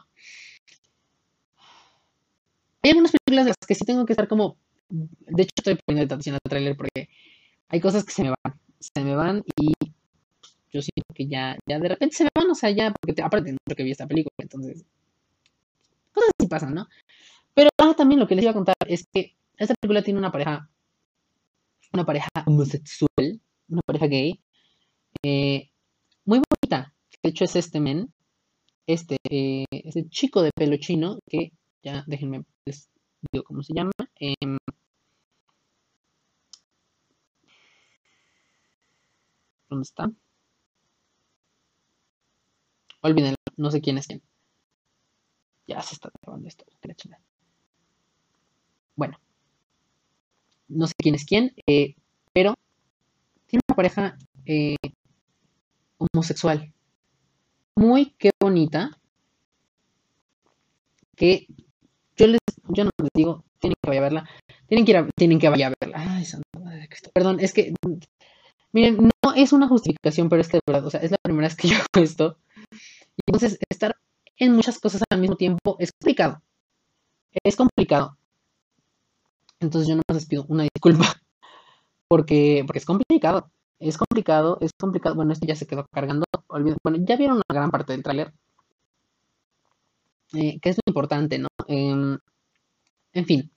[2.83, 4.57] Hay algunas películas de las que sí tengo que estar como.
[4.89, 7.09] De hecho, estoy poniendo atención al tráiler porque
[7.71, 8.61] hay cosas que se me van.
[8.79, 9.73] Se me van y
[10.73, 13.53] yo siento que ya, ya de repente se me van, o sea, ya, porque aparte
[13.53, 14.85] mucho que vi esta película, entonces.
[16.13, 16.89] Cosas así pasan, ¿no?
[17.55, 20.69] Pero también lo que les iba a contar es que esta película tiene una pareja.
[21.93, 24.41] Una pareja homosexual, una pareja gay,
[25.23, 25.71] eh,
[26.25, 26.95] muy bonita.
[27.23, 28.13] De hecho, es este men,
[28.87, 31.53] este, eh, este chico de pelo chino que
[31.83, 32.89] ya déjenme les
[33.33, 33.93] digo cómo se llama.
[34.21, 34.59] Em,
[39.71, 40.11] ¿Dónde está?
[43.03, 44.21] Olvídenlo, no sé quién es quién.
[45.69, 46.65] Ya se está grabando esto,
[48.97, 49.17] Bueno,
[50.67, 51.95] no sé quién es quién, eh,
[52.33, 52.55] pero
[53.47, 54.75] tiene una pareja eh,
[55.99, 56.75] homosexual.
[57.77, 58.99] Muy qué bonita.
[61.15, 61.47] Que
[62.17, 64.31] yo les, yo no les digo, tienen que vaya a verla.
[64.67, 66.17] Tienen que ir a, tienen que vaya a verla.
[66.17, 67.11] Ay, santa madre de Cristo.
[67.15, 67.73] Perdón, es que
[68.73, 71.49] miren, no es una justificación, pero es que de verdad, o sea, es la primera
[71.49, 72.39] vez que yo hago esto.
[73.17, 73.97] Y entonces estar
[74.39, 76.43] en muchas cosas al mismo tiempo es complicado.
[77.45, 78.17] Es complicado.
[79.61, 81.05] Entonces yo no les pido una disculpa.
[82.09, 83.51] Porque, porque es complicado.
[83.79, 85.15] Es complicado, es complicado.
[85.15, 86.25] Bueno, esto ya se quedó cargando.
[86.49, 88.33] Bueno, ya vieron una gran parte del tráiler.
[90.33, 91.49] Eh, que es lo importante, ¿no?
[91.67, 92.19] Em,
[93.13, 93.51] en fin.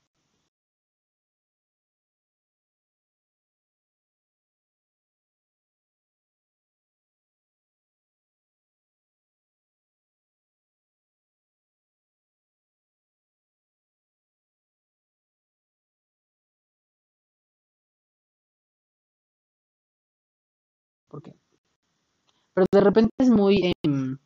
[22.53, 23.73] Pero de repente es muy...
[23.83, 24.17] Em,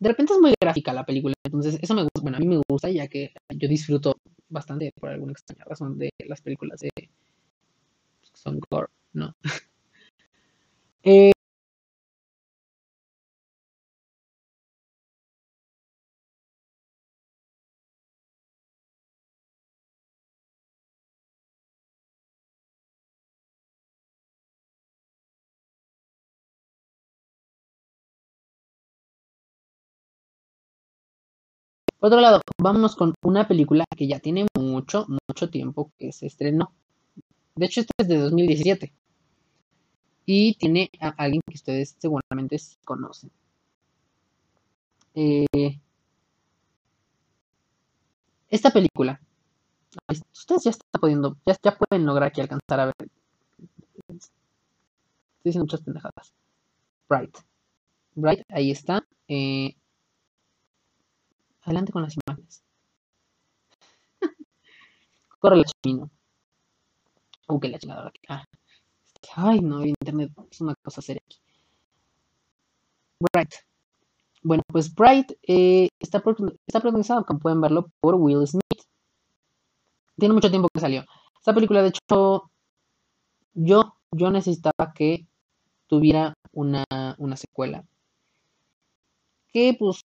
[0.00, 2.62] de repente es muy gráfica la película, entonces eso me gusta, bueno, a mí me
[2.68, 4.14] gusta ya que yo disfruto
[4.48, 6.90] bastante por alguna extraña razón de las películas de
[8.32, 9.34] son gore, ¿no?
[11.02, 11.32] eh,
[32.00, 36.26] Por otro lado, vámonos con una película que ya tiene mucho, mucho tiempo que se
[36.26, 36.72] estrenó.
[37.54, 38.94] De hecho, esta es de 2017.
[40.24, 43.30] Y tiene a alguien que ustedes seguramente conocen.
[45.14, 45.78] Eh,
[48.48, 49.20] esta película,
[50.32, 53.10] ustedes ya están pudiendo, ya, pueden lograr aquí alcanzar a ver.
[54.08, 54.30] Estoy
[55.44, 56.32] diciendo muchas pendejadas.
[57.10, 57.36] Bright.
[58.14, 59.04] Bright, ahí está.
[59.28, 59.74] Eh,
[61.62, 62.62] Adelante con las imágenes.
[65.40, 66.10] Corre la chino.
[67.48, 68.12] Uh, que la chingada.
[68.28, 68.44] Ah.
[69.36, 71.38] Ay, no, internet es una cosa seria aquí.
[73.32, 73.54] Bright.
[74.42, 76.22] Bueno, pues Bright eh, está,
[76.66, 78.62] está protagonizado, como pueden verlo, por Will Smith.
[80.16, 81.04] Tiene mucho tiempo que salió.
[81.38, 82.50] Esta película, de hecho,
[83.54, 85.26] yo, yo necesitaba que
[85.86, 86.84] tuviera una,
[87.18, 87.84] una secuela.
[89.52, 90.02] Que pues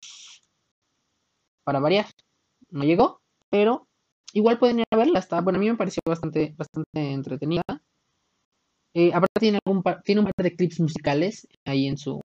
[1.66, 2.06] para variar.
[2.70, 3.88] No llegó, pero
[4.34, 5.20] igual pueden ir a verla.
[5.20, 7.64] Está, bueno, a mí me pareció bastante, bastante entretenida.
[8.94, 12.22] Eh, aparte tiene, algún tiene un par de clips musicales ahí en su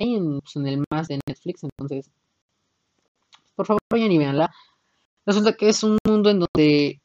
[0.00, 2.10] ahí en, pues, en, el más de Netflix, entonces
[3.54, 4.50] por favor vayan y veanla.
[5.26, 7.00] Resulta que es un mundo en donde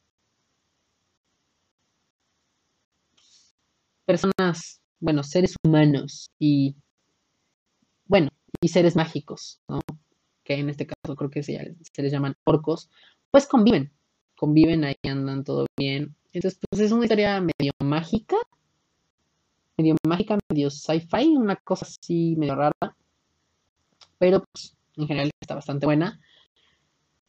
[4.06, 6.76] personas, bueno, seres humanos y
[8.08, 8.30] bueno,
[8.62, 9.80] y seres mágicos, ¿no?
[10.45, 12.89] Que en este caso creo que se, les llaman orcos,
[13.31, 13.91] pues conviven,
[14.38, 16.15] conviven, ahí andan todo bien.
[16.31, 18.38] Entonces, pues es una historia medio mágica,
[19.77, 22.95] medio mágica, medio sci-fi, una cosa así medio rara,
[24.19, 26.21] pero pues en general está bastante buena.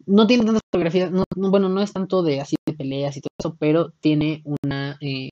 [0.04, 3.30] No tiene tantas fotografías, no, bueno, no es tanto de así de peleas y todo
[3.38, 5.30] eso, pero tiene una, eh,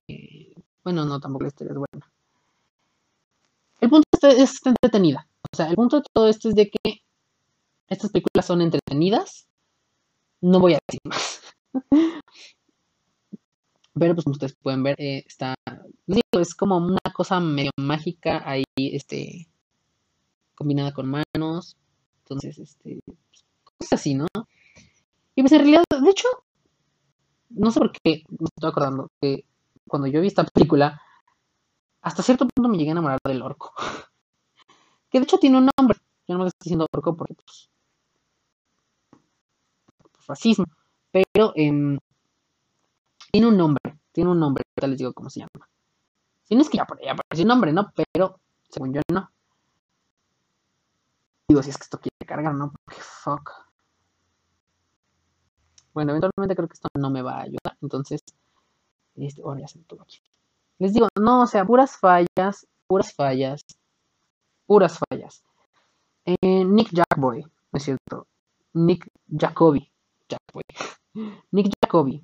[0.83, 2.13] bueno, no, tampoco la historia es buena.
[3.81, 5.29] El punto es, está entretenida.
[5.53, 6.84] O sea, el punto de todo esto es de que
[7.89, 9.47] estas películas son entretenidas.
[10.41, 11.41] No voy a decir más.
[13.95, 15.55] Pero pues como ustedes pueden ver, eh, está.
[16.07, 19.49] es como una cosa medio mágica ahí, este.
[20.55, 21.77] combinada con manos.
[22.25, 23.01] Entonces, este.
[23.79, 24.27] cosas así, ¿no?
[25.37, 26.29] Y pues en realidad, de hecho,
[27.51, 29.45] no sé por qué me estoy acordando que
[29.87, 31.01] cuando yo vi esta película,
[32.03, 33.73] hasta cierto punto me llegué a enamorar del orco.
[35.11, 35.99] que de hecho tiene un nombre.
[36.27, 37.71] Yo no me estoy diciendo orco porque, pues,
[40.27, 40.67] racismo.
[41.11, 41.99] Pero eh,
[43.33, 43.99] tiene un nombre.
[44.13, 44.63] Tiene un nombre.
[44.77, 45.69] Ahorita les digo cómo se llama.
[46.45, 46.87] Si no es que ya,
[47.43, 47.93] un nombre, ¿no?
[48.13, 49.31] Pero, según yo, no.
[51.49, 52.73] Digo, si es que esto quiere cargar, ¿no?
[52.85, 53.51] Porque fuck.
[55.93, 57.77] Bueno, eventualmente creo que esto no me va a ayudar.
[57.81, 58.23] Entonces,
[59.17, 59.43] este,
[60.01, 60.23] aquí.
[60.79, 63.63] Les digo, no, o sea, puras fallas, puras fallas,
[64.67, 65.45] puras fallas.
[66.25, 68.27] Eh, Nick Jackboy, ¿no es cierto?
[68.73, 69.91] Nick Jacoby.
[71.51, 72.23] Nick Jacoby.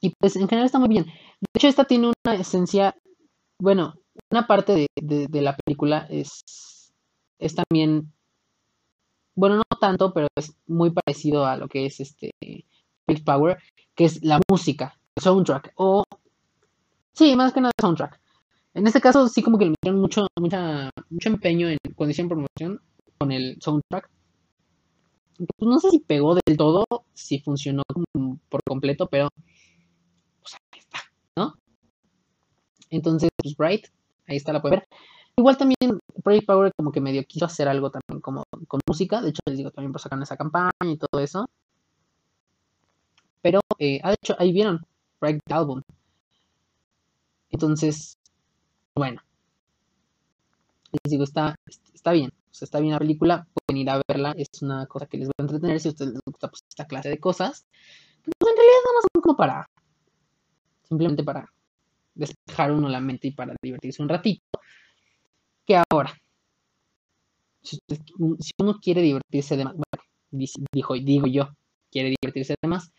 [0.00, 1.04] Y pues en general está muy bien.
[1.04, 2.94] De hecho, esta tiene una esencia,
[3.60, 3.94] bueno,
[4.30, 6.92] una parte de, de, la película es,
[7.38, 8.12] es también,
[9.34, 12.32] bueno, no tanto, pero es muy parecido a lo que es este
[13.06, 13.58] Big Power,
[13.94, 16.04] que es la música, el soundtrack, o
[17.12, 18.20] sí, más que nada el soundtrack.
[18.74, 22.80] En este caso sí como que le metieron mucho, mucho empeño en cuando hicieron promoción
[23.18, 24.08] con el soundtrack.
[25.38, 27.82] Pues no sé si pegó del todo, si funcionó
[28.48, 29.28] por completo, pero
[30.40, 30.98] pues ahí está,
[31.36, 31.54] ¿no?
[32.90, 33.86] Entonces, pues Bright,
[34.26, 34.88] ahí está, la puede ver.
[35.36, 39.30] Igual también Project Power como que medio quiso hacer algo también como con música, de
[39.30, 41.46] hecho les digo también por sacar esa campaña y todo eso.
[43.40, 44.84] Pero, eh, ah, de hecho, ahí vieron
[45.20, 45.82] Bright Album.
[47.50, 48.18] Entonces,
[48.96, 49.22] bueno,
[50.92, 51.54] les digo, está,
[51.94, 55.18] está bien, sea, está bien la película, pueden ir a verla, es una cosa que
[55.18, 57.66] les va a entretener si a ustedes les gusta pues, esta clase de cosas.
[58.22, 59.66] Pues en realidad no son como para,
[60.84, 61.52] simplemente para
[62.14, 64.42] despejar uno la mente y para divertirse un ratito.
[65.66, 66.12] Que ahora,
[67.62, 70.04] si, si uno quiere divertirse de más, bueno,
[70.72, 71.48] dijo, digo yo,
[71.90, 72.92] quiere divertirse de más,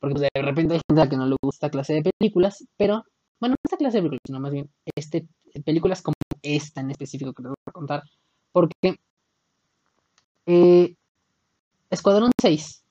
[0.00, 2.64] porque pues, de repente hay gente a la que no le gusta clase de películas,
[2.76, 3.04] pero
[3.40, 5.26] bueno, no esta clase de películas, sino más bien este,
[5.64, 8.02] películas como esta en específico que les voy a contar,
[8.58, 8.98] porque
[10.46, 10.96] eh,
[11.90, 12.82] Escuadrón 6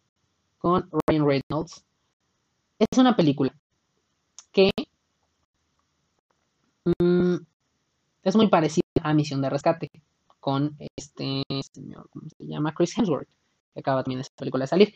[0.60, 1.84] con Ryan Reynolds
[2.80, 3.54] es una película
[4.54, 4.72] que
[6.86, 7.36] mmm,
[8.24, 9.90] es muy parecida a Misión de Rescate
[10.40, 12.74] con este señor, ¿cómo se llama?
[12.74, 13.28] Chris Hemsworth,
[13.74, 14.94] que acaba también esa película de salir.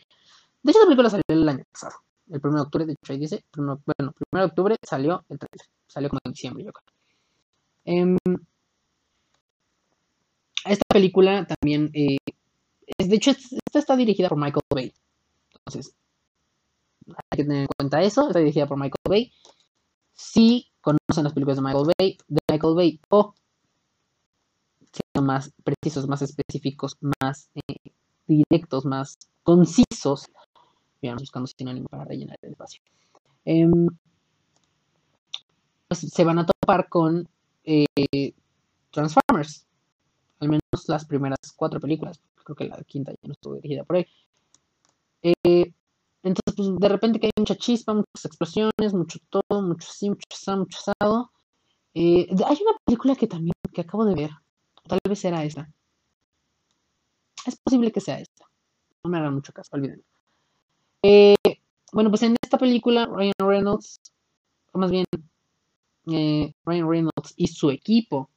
[0.62, 1.96] De hecho, esa película salió el año pasado
[2.30, 3.82] el 1 de octubre, de hecho ahí dice, bueno,
[4.32, 6.86] 1 de octubre salió el trailer, salió como en diciembre, yo creo.
[7.84, 8.16] Eh,
[10.64, 12.16] esta película también, eh,
[12.98, 14.94] es, de hecho, esta está dirigida por Michael Bay.
[15.54, 15.94] Entonces,
[17.06, 19.32] hay que tener en cuenta eso, está dirigida por Michael Bay.
[20.12, 23.34] Si conocen las películas de Michael Bay, de Michael Bay o
[24.92, 27.92] siendo más precisos, más específicos, más eh,
[28.26, 30.28] directos, más concisos,
[31.02, 32.80] Estamos buscando sinónimo para rellenar el espacio.
[33.44, 33.68] Eh,
[35.88, 37.28] pues se van a topar con
[37.64, 38.34] eh,
[38.92, 39.66] Transformers.
[40.42, 42.20] Al menos las primeras cuatro películas.
[42.42, 44.06] Creo que la quinta ya no estuvo dirigida por ahí.
[45.22, 45.72] Eh,
[46.24, 50.26] entonces, pues de repente que hay mucha chispa, muchas explosiones, mucho todo, mucho así, mucho
[50.32, 51.30] asado, mucho asado.
[51.94, 54.30] Eh, hay una película que también que acabo de ver.
[54.88, 55.72] Tal vez será esta.
[57.46, 58.44] Es posible que sea esta.
[59.04, 60.02] No me hagan mucho caso, olvídenlo.
[61.04, 61.36] Eh,
[61.92, 64.00] bueno, pues en esta película, Ryan Reynolds,
[64.72, 65.04] o más bien,
[66.04, 68.28] Ryan Reynolds y su equipo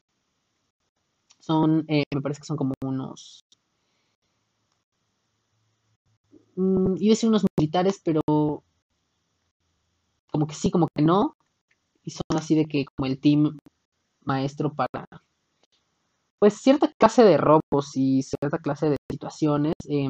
[1.45, 3.45] son, eh, me parece que son como unos,
[6.55, 8.21] mm, iba a decir unos militares, pero
[10.31, 11.36] como que sí, como que no,
[12.03, 13.58] y son así de que como el team
[14.25, 15.08] maestro para,
[16.39, 19.73] pues cierta clase de robos y cierta clase de situaciones.
[19.89, 20.08] Eh,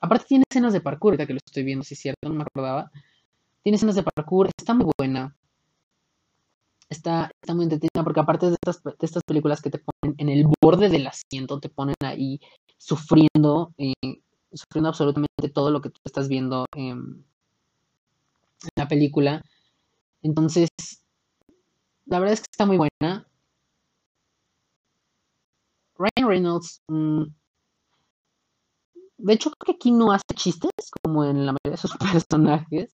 [0.00, 2.42] Aparte tiene escenas de parkour, ahorita que lo estoy viendo, si es cierto, no me
[2.42, 2.90] acordaba.
[3.62, 5.36] Tiene escenas de parkour, está muy buena.
[6.88, 10.28] Está, está muy entretenida porque aparte de estas, de estas películas que te ponen en
[10.28, 12.40] el borde del asiento, te ponen ahí
[12.78, 14.22] sufriendo, eh,
[14.52, 17.24] sufriendo absolutamente todo lo que tú estás viendo en
[18.76, 19.42] la película.
[20.22, 20.68] Entonces,
[22.04, 23.26] la verdad es que está muy buena.
[25.98, 27.24] Ryan Reynolds mmm,
[29.18, 30.70] de hecho, creo que aquí no hace chistes,
[31.02, 31.96] como en la mayoría de sus
[32.30, 32.95] personajes.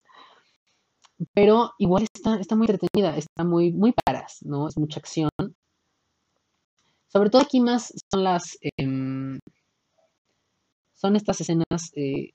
[1.34, 4.68] Pero igual está, está muy entretenida, está muy, muy paras, ¿no?
[4.68, 5.30] Es mucha acción.
[7.08, 8.58] Sobre todo aquí más son las.
[8.60, 9.38] Eh,
[10.94, 12.30] son estas escenas, eh,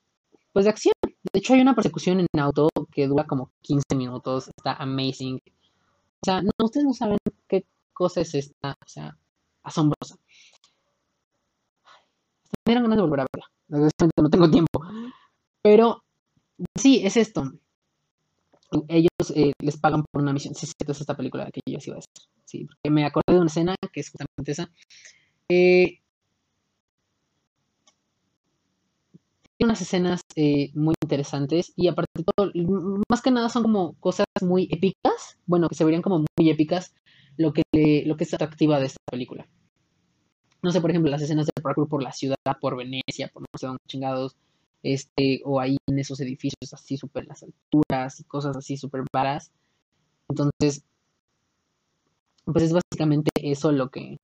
[0.52, 0.94] pues de acción.
[1.04, 4.50] De hecho, hay una persecución en auto que dura como 15 minutos.
[4.58, 5.36] Está amazing.
[5.36, 7.18] O sea, no, ustedes no saben
[7.48, 8.72] qué cosa es esta.
[8.72, 9.18] O sea,
[9.64, 10.16] asombrosa.
[12.66, 13.90] Me dieron ganas de volver a verla.
[14.18, 14.82] No tengo tiempo.
[15.62, 16.04] Pero
[16.76, 17.52] sí, es esto.
[18.88, 20.56] Ellos eh, les pagan por una misión.
[20.56, 22.14] Sí, sí, es esta película que yo iba a hacer.
[22.46, 24.72] Sí, porque me acordé de una escena que es justamente esa.
[25.50, 26.00] Eh,
[29.58, 32.52] tiene unas escenas eh, muy interesantes y aparte de todo,
[33.10, 36.94] más que nada son como cosas muy épicas, bueno, que se verían como muy épicas,
[37.38, 37.64] lo que,
[38.06, 39.48] lo que es atractiva de esta película.
[40.64, 43.48] No sé, por ejemplo, las escenas de parkour por la ciudad, por Venecia, por no
[43.60, 44.36] sé dónde chingados,
[44.84, 49.52] este, o ahí en esos edificios así súper las alturas y cosas así súper varas.
[50.30, 50.84] Entonces,
[52.46, 54.18] pues es básicamente eso lo que,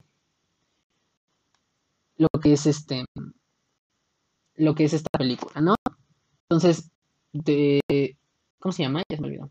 [2.17, 3.05] lo que es este,
[4.55, 5.75] lo que es esta película, ¿no?
[6.49, 6.91] Entonces,
[7.31, 7.79] de,
[8.59, 9.03] ¿cómo se llama?
[9.09, 9.49] Ya se me olvidó.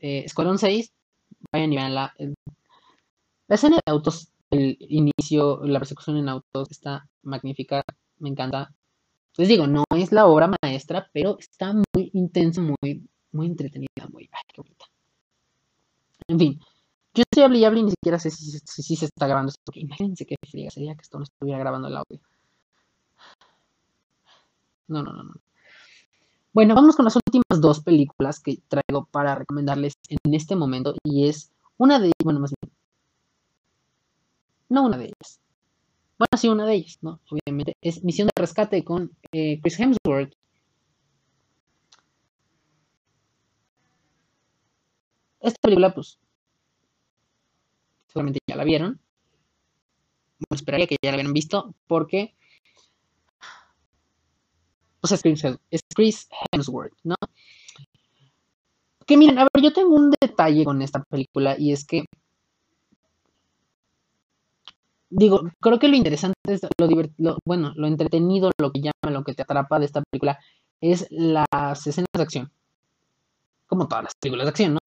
[0.00, 0.90] Eh, Escuadrón 6,
[1.52, 7.08] vayan y vean la, la escena de autos, el inicio, la persecución en autos está
[7.22, 7.82] magnífica,
[8.18, 8.74] me encanta.
[9.36, 14.28] Les digo, no es la obra maestra, pero está muy intensa, muy, muy entretenida, muy,
[14.56, 14.84] bonita.
[16.28, 16.60] En fin,
[17.14, 20.26] yo estoy hablando y y ni siquiera sé si, si, se está grabando esto, imagínense
[20.26, 22.20] qué friega sería que esto no estuviera grabando el audio.
[24.88, 25.34] No, no, no, no.
[26.52, 30.94] Bueno, vamos con las últimas dos películas que traigo para recomendarles en este momento.
[31.02, 32.72] Y es una de ellas, bueno, más bien.
[34.68, 35.41] No una de ellas.
[36.22, 37.20] Bueno, sí, una de ellas, ¿no?
[37.30, 37.76] Obviamente.
[37.80, 40.32] Es Misión de Rescate con eh, Chris Hemsworth.
[45.40, 46.20] Esta película, pues,
[48.06, 49.00] seguramente ya la vieron.
[50.38, 52.36] Bueno, esperaría que ya la hubieran visto porque
[55.02, 55.18] sea,
[55.72, 57.16] es Chris Hemsworth, ¿no?
[59.06, 62.04] Que miren, a ver, yo tengo un detalle con esta película y es que
[65.12, 69.24] digo, creo que lo interesante es lo, divertido, bueno, lo entretenido, lo que llama, lo
[69.24, 70.38] que te atrapa de esta película
[70.80, 72.52] es las escenas de acción.
[73.66, 74.80] Como todas las películas de acción, ¿no?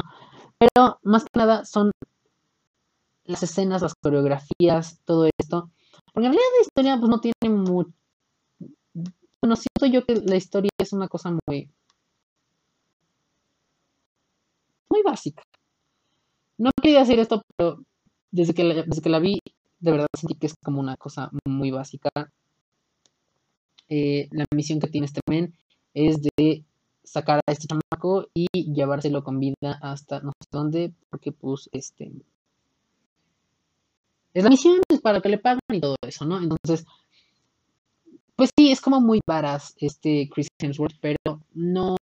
[0.57, 1.91] Pero más que nada son
[3.25, 5.71] las escenas, las coreografías, todo esto.
[6.13, 7.91] Porque en realidad la historia pues no tiene mucho
[9.45, 11.69] bueno, siento yo que la historia es una cosa muy.
[14.89, 15.43] muy básica.
[16.57, 17.77] No quería decir esto, pero
[18.31, 19.39] desde que, desde que la vi,
[19.85, 22.09] de verdad sentí que es como una cosa muy básica.
[23.87, 25.53] Eh, la misión que tiene este men
[25.93, 26.65] es de
[27.03, 32.11] sacar a este chamaco y llevárselo con vida hasta no sé dónde, porque pues este
[34.33, 36.41] es la misión para que le paguen y todo eso, ¿no?
[36.41, 36.85] Entonces,
[38.35, 41.95] pues sí, es como muy varas este Chris Hemsworth, pero no.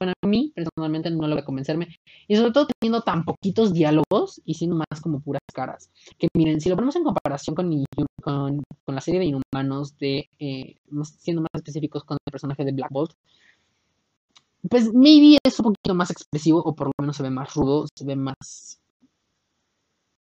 [0.00, 2.00] Bueno, a mí personalmente no logra convencerme.
[2.26, 5.90] Y sobre todo teniendo tan poquitos diálogos y siendo más como puras caras.
[6.18, 7.70] Que miren, si lo ponemos en comparación con,
[8.22, 10.76] con, la serie de Inhumanos, de, eh,
[11.18, 13.12] siendo más específicos con el personaje de Black Bolt,
[14.70, 17.86] pues maybe es un poquito más expresivo o por lo menos se ve más rudo,
[17.94, 18.80] se ve más...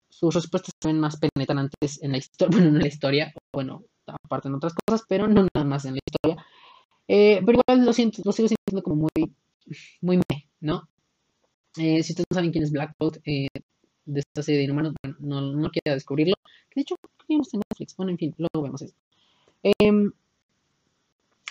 [0.09, 4.49] Sus respuestas se ven más penetrantes en la historia, bueno, en la historia, bueno, aparte
[4.49, 6.45] en otras cosas, pero no nada más en la historia.
[7.07, 9.33] Eh, pero igual lo, siento, lo sigo sintiendo como muy,
[10.01, 10.87] muy me, ¿no?
[11.77, 13.47] Eh, si ustedes no saben quién es Black Bolt eh,
[14.05, 16.35] de esta serie de inhumanos, bueno, no, no quiero descubrirlo.
[16.75, 16.95] De hecho,
[17.27, 17.95] que en Netflix.
[17.95, 18.93] Bueno, en fin, luego vemos eso.
[19.63, 20.11] Em,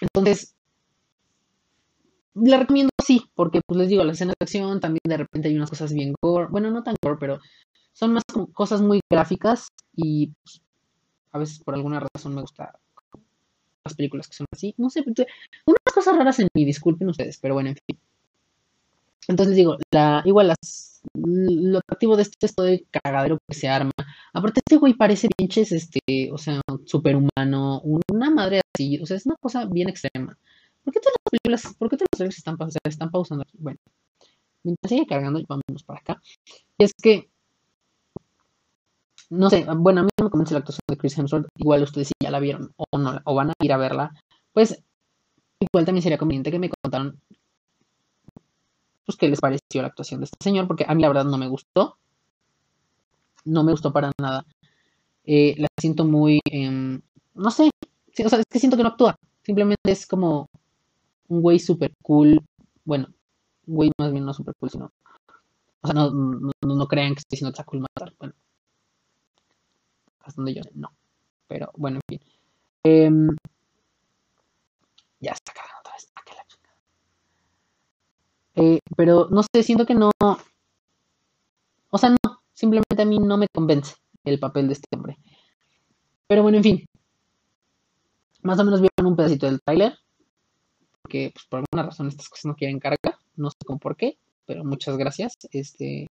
[0.01, 0.55] entonces,
[2.35, 5.57] la recomiendo sí, porque pues les digo, la escena de acción también de repente hay
[5.57, 7.41] unas cosas bien gore, bueno, no tan gore, pero
[7.93, 10.63] son más cosas muy gráficas y pues,
[11.33, 12.79] a veces por alguna razón me gusta
[13.85, 14.75] las películas que son así.
[14.79, 17.99] No sé, unas cosas raras en mí, disculpen ustedes, pero bueno, en fin.
[19.29, 23.69] Entonces digo, la, igual las, lo atractivo de esto es todo el cagadero que se
[23.69, 23.93] arma.
[24.33, 29.27] Aparte, este güey parece pinches, este, o sea, superhumano, una madre así, o sea, es
[29.27, 30.37] una cosa bien extrema.
[30.83, 33.45] ¿Por qué todas las películas, por qué todas las están, están pausando?
[33.59, 33.79] Bueno,
[34.65, 36.23] mientras sigue cargando, vámonos para acá.
[36.79, 37.29] Y es que
[39.31, 42.15] no sé, bueno, a mí me convence la actuación de Chris Hemsworth, igual ustedes si
[42.23, 44.15] ya la vieron o no, o van a ir a verla,
[44.53, 44.83] pues
[45.61, 47.21] igual también sería conveniente que me contaran
[49.09, 51.39] pues qué les pareció la actuación de este señor, porque a mí la verdad no
[51.39, 51.97] me gustó,
[53.47, 54.45] no me gustó para nada,
[55.25, 57.01] eh, la siento muy, em,
[57.33, 57.71] no sé,
[58.23, 60.51] o sea, es que siento que no actúa, simplemente es como
[61.29, 62.39] un güey super cool,
[62.85, 63.07] bueno,
[63.67, 64.93] un güey más bien no super cool, sino,
[65.81, 68.35] o sea, no, crean que estoy diciendo está cool matar, bueno,
[70.37, 70.93] donde yo no.
[71.47, 72.29] Pero bueno, en fin.
[72.85, 73.29] Em,
[75.21, 75.78] ya está la
[78.59, 80.11] eh, pero no sé, siento que no.
[81.91, 82.41] O sea, no.
[82.53, 83.95] Simplemente a mí no me convence
[84.25, 85.17] el papel de este hombre.
[86.27, 86.87] Pero bueno, en fin.
[88.43, 89.97] Más o menos vieron un pedacito del trailer.
[91.03, 94.19] porque pues, por alguna razón estas cosas no quieren cargar, no sé cómo por qué,
[94.45, 95.39] pero muchas gracias.
[95.53, 96.09] Este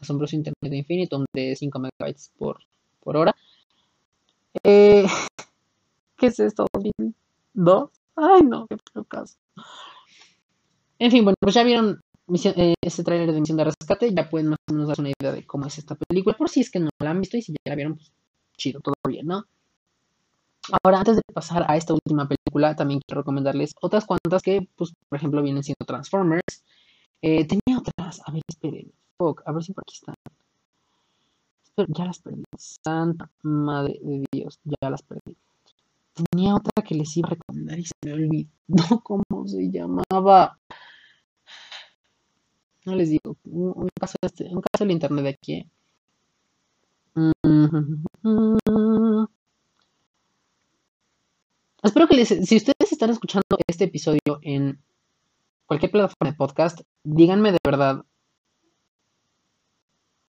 [0.00, 2.60] asombroso internet de Infinitum de 5 megabytes por,
[3.00, 3.34] por hora.
[4.62, 5.06] Eh,
[6.16, 6.66] ¿Qué es esto?
[7.54, 7.90] ¿Dos?
[8.14, 8.76] Ay, no, qué
[9.08, 9.36] caso.
[11.02, 12.00] En fin, bueno, pues ya vieron
[12.32, 15.32] eh, este tráiler de Misión de Rescate, ya pueden más o menos dar una idea
[15.32, 17.50] de cómo es esta película, por si es que no la han visto y si
[17.52, 18.12] ya la vieron, pues
[18.56, 19.44] chido, todo bien, ¿no?
[20.84, 24.92] Ahora, antes de pasar a esta última película, también quiero recomendarles otras cuantas que, pues,
[25.08, 26.62] por ejemplo, vienen siendo Transformers.
[27.20, 30.14] Eh, tenía otras, a ver, esperen, a ver si por aquí están.
[31.88, 32.44] ya las perdí.
[32.56, 35.36] Santa madre de Dios, ya las perdí.
[36.30, 38.48] Tenía otra que les iba a recomendar y se me olvidó
[39.02, 40.60] cómo se llamaba.
[42.84, 45.54] No les digo, un, caso, este, un caso del internet de aquí.
[45.54, 45.66] ¿eh?
[51.82, 54.80] Espero que les, si ustedes están escuchando este episodio en
[55.66, 58.04] cualquier plataforma de podcast, díganme de verdad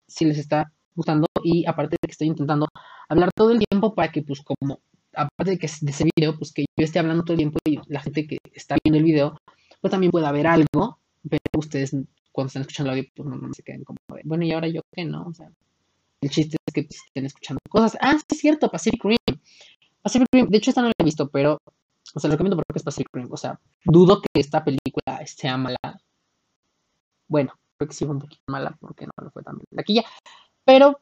[0.07, 2.67] si les está gustando y aparte de que estoy intentando
[3.07, 4.79] hablar todo el tiempo para que pues como
[5.13, 7.79] aparte de que de ese video pues que yo esté hablando todo el tiempo y
[7.87, 9.37] la gente que está viendo el video
[9.81, 11.95] pues también pueda ver algo pero ustedes
[12.31, 15.27] cuando están escuchando audio pues no, se queden como bueno y ahora yo qué no
[15.27, 15.49] o sea
[16.21, 19.17] el chiste es que pues, estén escuchando cosas ah sí es cierto Pacific Rim
[20.01, 21.59] Pacific Rim, de hecho esta no la he visto, pero,
[22.15, 23.27] o sea, lo recomiendo porque es Pacific Rim.
[23.31, 25.77] O sea, dudo que esta película sea mala.
[27.27, 29.79] Bueno, creo que sí fue un poquito mala porque no lo fue tan bien.
[29.79, 30.03] Aquí ya.
[30.65, 30.99] Pero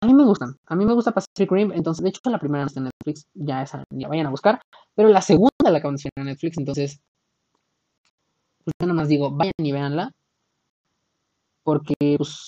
[0.00, 0.56] a mí me gustan.
[0.66, 1.72] A mí me gusta Pacific Rim.
[1.72, 3.26] Entonces, de hecho, la primera no está en Netflix.
[3.34, 4.60] Ya esa, ya vayan a buscar.
[4.94, 6.58] Pero la segunda la acaban de en Netflix.
[6.58, 7.00] Entonces,
[8.64, 10.12] pues yo nada más digo, vayan y véanla.
[11.66, 12.46] Porque, pues,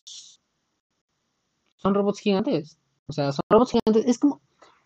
[1.74, 2.78] son robots gigantes.
[3.08, 4.06] O sea, son robots gigantes.
[4.06, 4.40] Es como,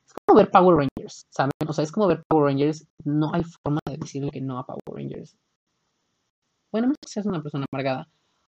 [0.06, 1.52] es como ver Power Rangers, ¿saben?
[1.68, 2.86] O sea, es como ver Power Rangers.
[3.04, 5.36] No hay forma de decirle que no a Power Rangers.
[6.70, 8.08] Bueno, no sé si seas una persona amargada.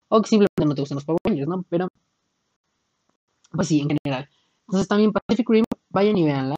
[0.09, 1.65] O que simplemente no te gustan los Power Rangers, ¿no?
[1.67, 1.87] Pero,
[3.51, 4.29] pues sí, en general.
[4.67, 6.57] Entonces también Pacific Rim, vayan y véanla.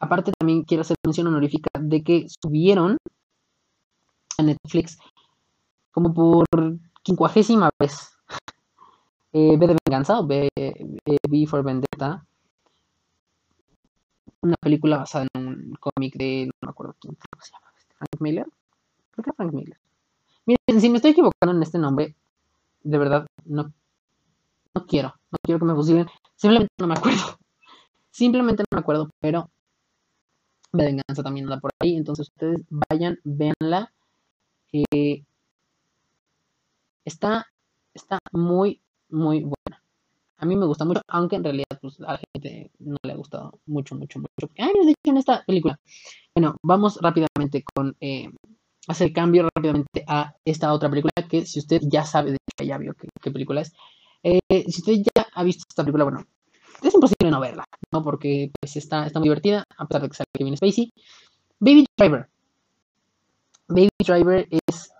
[0.00, 2.96] Aparte también quiero hacer mención honorífica de que subieron
[4.38, 4.98] a Netflix
[5.92, 6.46] como por
[7.08, 8.12] quincuagésima vez
[9.32, 10.50] eh, B de Venganza o B,
[11.30, 12.22] B for Vendetta
[14.42, 17.94] una película basada en un cómic de, no me acuerdo quién ¿cómo se llama, este,
[17.94, 18.46] Frank Miller.
[19.12, 19.78] Creo que Frank Miller.
[20.44, 22.14] Miren, si me estoy equivocando en este nombre,
[22.82, 23.72] de verdad, no,
[24.74, 26.06] no quiero, no quiero que me fusilen.
[26.36, 27.18] Simplemente no me acuerdo.
[28.10, 29.50] Simplemente no me acuerdo, pero
[30.72, 31.96] de venganza también anda por ahí.
[31.96, 33.92] Entonces ustedes vayan, véanla.
[34.72, 35.24] Eh,
[37.08, 37.46] está,
[37.94, 39.82] está muy, muy buena.
[40.38, 43.16] A mí me gusta mucho, aunque en realidad pues, a la gente no le ha
[43.16, 44.52] gustado mucho, mucho, mucho.
[44.56, 45.80] Ay, me dicho en esta película.
[46.34, 48.30] Bueno, vamos rápidamente con eh,
[48.86, 52.78] hacer cambio rápidamente a esta otra película que si usted ya sabe, de hecho ya
[52.78, 53.72] vio qué, película es.
[54.22, 56.24] Eh, si usted ya ha visto esta película, bueno,
[56.82, 58.04] es imposible no verla, ¿no?
[58.04, 60.92] Porque pues está, está muy divertida, a pesar de que sale Kevin Spacey.
[61.58, 62.28] Baby Driver.
[63.68, 64.90] Baby Driver es,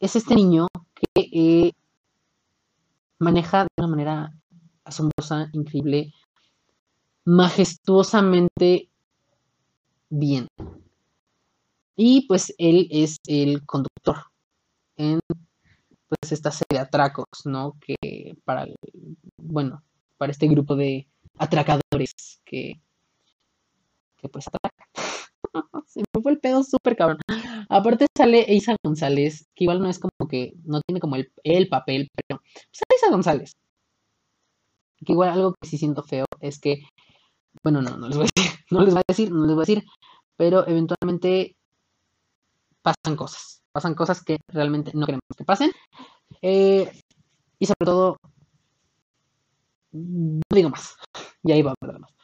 [0.00, 1.72] es este niño que eh,
[3.18, 4.34] maneja de una manera
[4.84, 6.12] asombrosa, increíble,
[7.24, 8.88] majestuosamente
[10.08, 10.48] bien.
[11.96, 14.16] Y pues él es el conductor
[14.96, 15.20] en
[16.08, 17.76] pues esta serie de atracos, ¿no?
[17.80, 18.66] Que para
[19.36, 19.82] bueno,
[20.16, 21.06] para este grupo de
[21.38, 22.80] atracadores que,
[24.16, 24.46] que pues.
[25.86, 27.18] Se me fue el pedo súper cabrón.
[27.68, 31.68] Aparte sale Isa González, que igual no es como que, no tiene como el, el
[31.68, 32.40] papel, pero
[32.72, 33.52] sale Isa González.
[35.04, 36.82] Que igual algo que sí siento feo es que,
[37.62, 39.62] bueno, no, no les voy a decir, no les voy a decir, no les voy
[39.62, 39.84] a decir,
[40.36, 41.56] pero eventualmente
[42.82, 45.72] pasan cosas, pasan cosas que realmente no queremos que pasen.
[46.42, 46.90] Eh,
[47.58, 48.16] y sobre todo,
[49.92, 50.96] no digo más,
[51.42, 52.19] y ahí va a hablar más.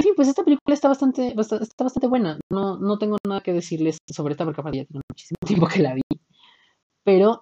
[0.00, 2.38] Fin, pues esta película está bastante, está bastante buena.
[2.50, 5.94] No, no tengo nada que decirles sobre esta porque ya tiene muchísimo tiempo que la
[5.94, 6.02] vi.
[7.04, 7.40] Pero,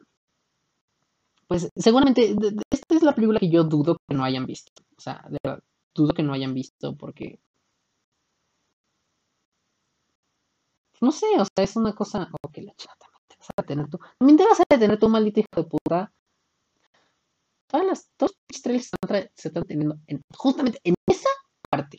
[1.48, 2.34] pues seguramente
[2.70, 4.72] esta es la película que yo dudo que no hayan visto.
[4.96, 5.62] O sea, de verdad,
[5.94, 7.38] dudo que no hayan visto porque...
[11.00, 12.30] No sé, o sea, es una cosa...
[12.42, 13.98] Ok, la chata, te vas a tener tú.
[14.18, 16.12] También te vas a detener tú, maldito hijo de puta.
[17.68, 18.90] Todas las dos trailers
[19.34, 21.28] se están teniendo en, justamente en esa
[21.68, 21.98] parte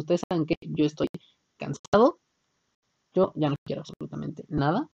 [0.00, 1.08] ustedes saben que yo estoy
[1.58, 2.20] cansado,
[3.14, 4.88] yo ya no quiero absolutamente nada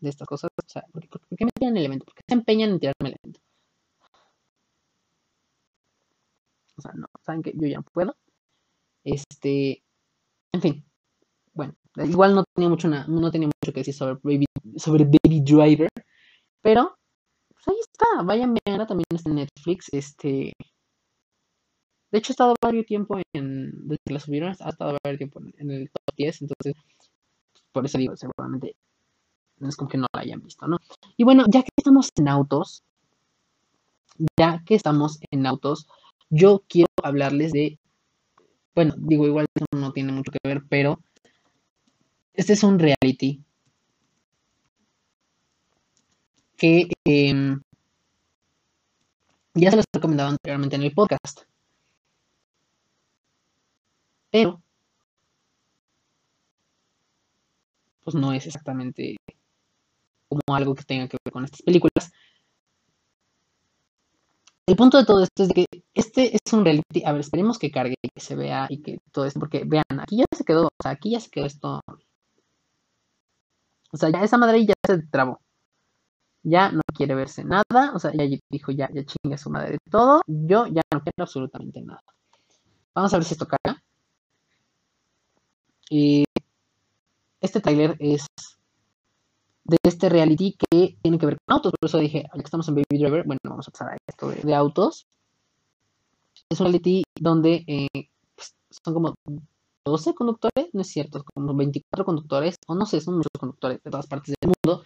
[0.00, 0.50] de estas cosas.
[0.56, 2.04] O sea, ¿por qué, me tiran el evento?
[2.04, 3.40] ¿Por qué se empeñan en tirarme el evento?
[6.76, 8.16] O sea, no, saben que yo ya no puedo.
[9.04, 9.82] Este,
[10.52, 10.84] en fin,
[11.54, 15.88] bueno, igual no tenía mucho, no tenía mucho que decir sobre Baby, sobre Baby Driver,
[16.62, 16.96] pero
[17.48, 20.52] pues ahí está, vayan a también está Netflix, este,
[22.10, 25.40] de hecho ha estado varios tiempo en, desde que la subieron, ha estado varios tiempo
[25.58, 26.74] en, el top 10, entonces,
[27.72, 28.76] por eso digo, seguramente
[29.58, 30.78] no es como que no la hayan visto, ¿no?
[31.16, 32.84] Y bueno, ya que estamos en autos,
[34.38, 35.86] ya que estamos en autos,
[36.30, 37.78] yo quiero hablarles de,
[38.74, 41.00] bueno, digo, igual no tiene mucho que ver, pero
[42.34, 43.42] este es un reality
[46.56, 47.60] que em,
[49.54, 51.47] ya se los he recomendado anteriormente en el podcast.
[54.30, 54.62] Pero,
[58.02, 59.16] pues no es exactamente
[60.28, 62.10] como algo que tenga que ver con estas películas.
[64.66, 67.02] El punto de todo esto es que este es un reality.
[67.04, 69.84] A ver, esperemos que cargue y que se vea y que todo esto, porque vean,
[69.98, 71.80] aquí ya se quedó, o sea, aquí ya se quedó esto.
[73.92, 75.40] O sea, ya esa madre ya se trabó.
[76.42, 79.78] Ya no quiere verse nada, o sea, ya dijo, ya, ya chingue su madre de
[79.90, 80.22] todo.
[80.26, 82.02] Yo ya no quiero absolutamente nada.
[82.94, 83.82] Vamos a ver si esto carga.
[85.90, 86.24] Y
[87.40, 88.26] este trailer es
[89.64, 91.72] de este reality que tiene que ver con autos.
[91.78, 94.30] Por eso dije, ya que estamos en Baby Driver, bueno, vamos a pasar a esto
[94.30, 95.06] de, autos.
[96.50, 99.14] Es un reality donde eh, pues, son como
[99.84, 103.90] 12 conductores, no es cierto, como 24 conductores, o no sé, son muchos conductores de
[103.90, 104.82] todas partes del mundo.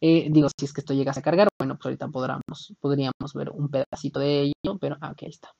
[0.00, 3.50] Eh, digo, si es que esto llega a cargar, bueno, pues ahorita podríamos, podríamos ver
[3.50, 5.52] un pedacito de ello, pero ah, aquí está.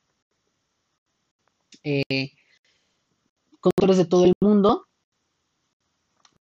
[1.85, 2.33] Eh,
[3.63, 4.87] conductores de todo el mundo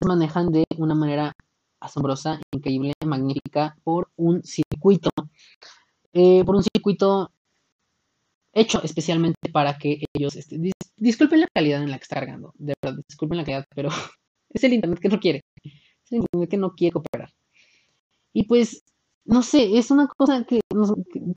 [0.05, 1.31] manejan de una manera
[1.79, 5.09] asombrosa, increíble, magnífica, por un circuito,
[6.13, 7.31] eh, por un circuito
[8.53, 10.59] hecho especialmente para que ellos, este,
[10.97, 13.89] disculpen la calidad en la que está cargando, de verdad, disculpen la calidad, pero
[14.49, 17.31] es el internet que no quiere, es el internet que no quiere cooperar.
[18.33, 18.83] Y pues,
[19.25, 20.59] no sé, es una cosa que,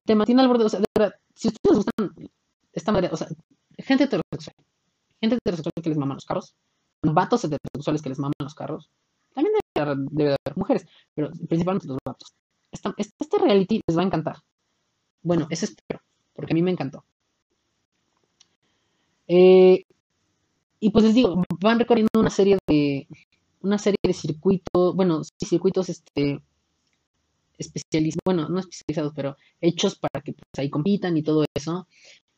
[0.05, 2.31] te mantiene al borde, o sea, de verdad, si ustedes les gustan
[2.72, 3.29] esta manera, o sea,
[3.79, 4.57] gente heterosexual,
[5.21, 6.55] gente heterosexual que les maman los carros,
[7.03, 8.91] vatos heterosexuales que les maman los carros,
[9.35, 9.55] también
[10.11, 12.35] debe, haber mujeres, pero principalmente los vatos.
[12.73, 14.37] este reality les va a encantar.
[15.23, 16.01] Bueno, eso espero,
[16.35, 17.05] porque a mí me encantó.
[19.27, 19.85] Eh,
[20.81, 23.07] y pues les digo, van recorriendo una serie de
[23.61, 26.41] una serie de circuitos, bueno, circuitos este
[27.59, 31.89] especializados, bueno, no especializados, pero hechos para que pues, ahí compitan y todo eso.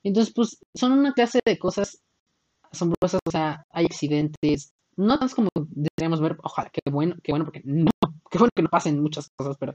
[0.02, 2.00] Entonces, pues son una clase de cosas
[2.70, 7.44] asombrosas, o sea, hay accidentes, no tanto como deberíamos ver, ojalá, qué bueno, qué bueno,
[7.44, 7.90] porque no,
[8.30, 9.74] qué bueno que no pasen muchas cosas, pero,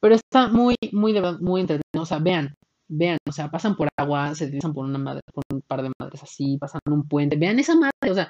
[0.00, 2.54] pero está muy, muy, muy entretenido, o sea, vean,
[2.88, 5.92] vean, o sea, pasan por agua, se deslizan por una madre, por un par de
[5.98, 8.28] madres así, pasan un puente, vean esa madre, o sea,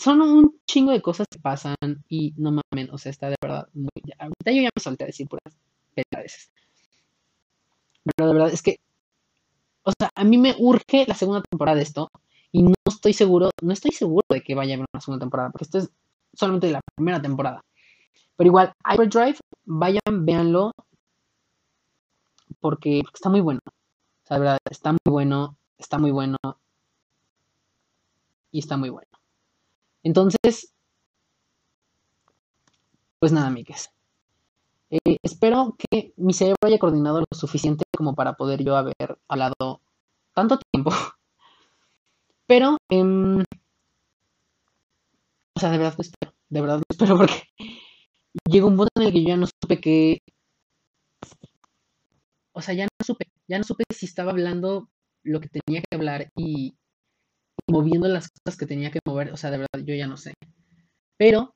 [0.00, 1.76] son un chingo de cosas que pasan
[2.08, 3.88] y no mames, o sea, está de verdad muy,
[4.18, 5.56] ahorita yo ya me solté a decir puras
[5.96, 6.50] veces.
[8.04, 8.78] Pero de verdad es que,
[9.84, 12.10] o sea, a mí me urge la segunda temporada de esto,
[12.52, 15.50] y no estoy seguro, no estoy seguro de que vaya a haber una segunda temporada,
[15.50, 15.90] porque esto es
[16.34, 17.62] solamente la primera temporada.
[18.36, 20.72] Pero igual, Hyperdrive, vayan, véanlo,
[22.60, 23.60] porque, está muy bueno.
[24.28, 26.38] De está muy bueno, está muy bueno,
[28.50, 29.10] y está muy bueno.
[30.02, 30.72] Entonces,
[33.18, 33.90] pues nada, amigues.
[34.90, 39.80] Eh, espero que mi cerebro haya coordinado lo suficiente como para poder yo haber hablado
[40.34, 40.90] tanto tiempo
[42.52, 43.40] pero, em,
[45.56, 47.44] o sea, de verdad lo espero, de verdad lo espero porque
[48.44, 50.18] llegó un punto en el que yo ya no supe que,
[52.52, 54.90] o sea, ya no supe, ya no supe si estaba hablando
[55.22, 56.74] lo que tenía que hablar y,
[57.68, 60.34] moviendo las cosas que tenía que mover, o sea, de verdad yo ya no sé.
[61.16, 61.54] Pero,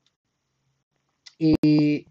[1.39, 2.05] eh,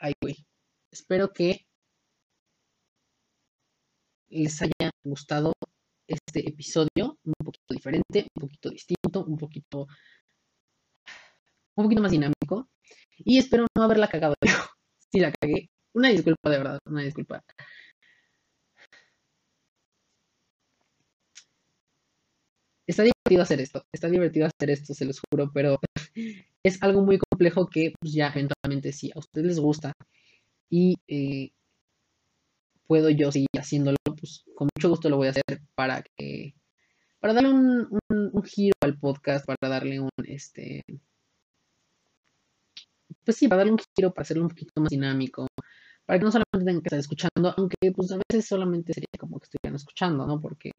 [0.00, 0.36] ay, güey.
[0.90, 1.66] Espero que
[4.32, 5.52] les haya gustado
[6.06, 9.86] este episodio, un poquito diferente, un poquito distinto, un poquito
[11.74, 12.68] un poquito más dinámico
[13.18, 14.52] y espero no haberla cagado yo.
[15.12, 17.42] Si la cagué, una disculpa de verdad, una disculpa.
[22.86, 25.78] Está divertido hacer esto, está divertido hacer esto, se los juro, pero
[26.64, 29.92] es algo muy complejo que pues, ya eventualmente si a ustedes les gusta
[30.70, 31.50] y eh,
[32.86, 36.54] puedo yo seguir haciéndolo, pues con mucho gusto lo voy a hacer para que,
[37.20, 40.82] para darle un, un, giro al podcast, para darle un, este,
[43.24, 45.46] pues sí, para darle un giro, para hacerlo un poquito más dinámico,
[46.06, 49.38] para que no solamente tengan que estar escuchando, aunque pues a veces solamente sería como
[49.38, 50.40] que estuvieran escuchando, ¿no?
[50.40, 50.72] Porque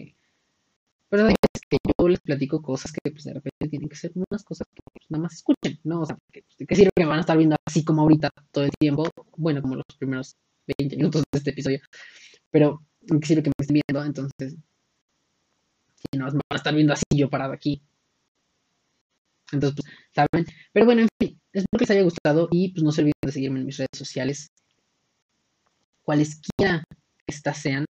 [1.14, 1.36] pero es
[1.70, 4.82] que yo les platico cosas que pues de repente tienen que ser unas cosas que
[4.92, 6.02] pues, nada más escuchen, ¿no?
[6.02, 8.72] O sea, que, que sirve que van a estar viendo así como ahorita todo el
[8.80, 10.36] tiempo, bueno, como los primeros
[10.80, 11.80] 20 minutos de este episodio,
[12.52, 14.56] pero que sirve que me estén viendo, entonces,
[15.96, 17.82] si no, me van a estar viendo así yo parado aquí.
[19.52, 20.46] Entonces, pues, saben.
[20.72, 23.32] Pero bueno, en fin, espero que les haya gustado y pues no se olviden de
[23.32, 24.52] seguirme en mis redes sociales,
[26.04, 26.84] cualesquiera
[27.28, 27.86] estas sean.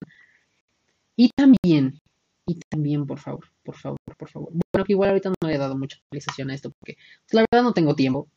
[1.16, 2.00] Y también,
[2.46, 4.52] y también, por favor, por favor, por favor.
[4.72, 6.96] Bueno, que igual ahorita no le he dado mucha actualización a esto porque
[7.26, 8.28] pues, la verdad no tengo tiempo.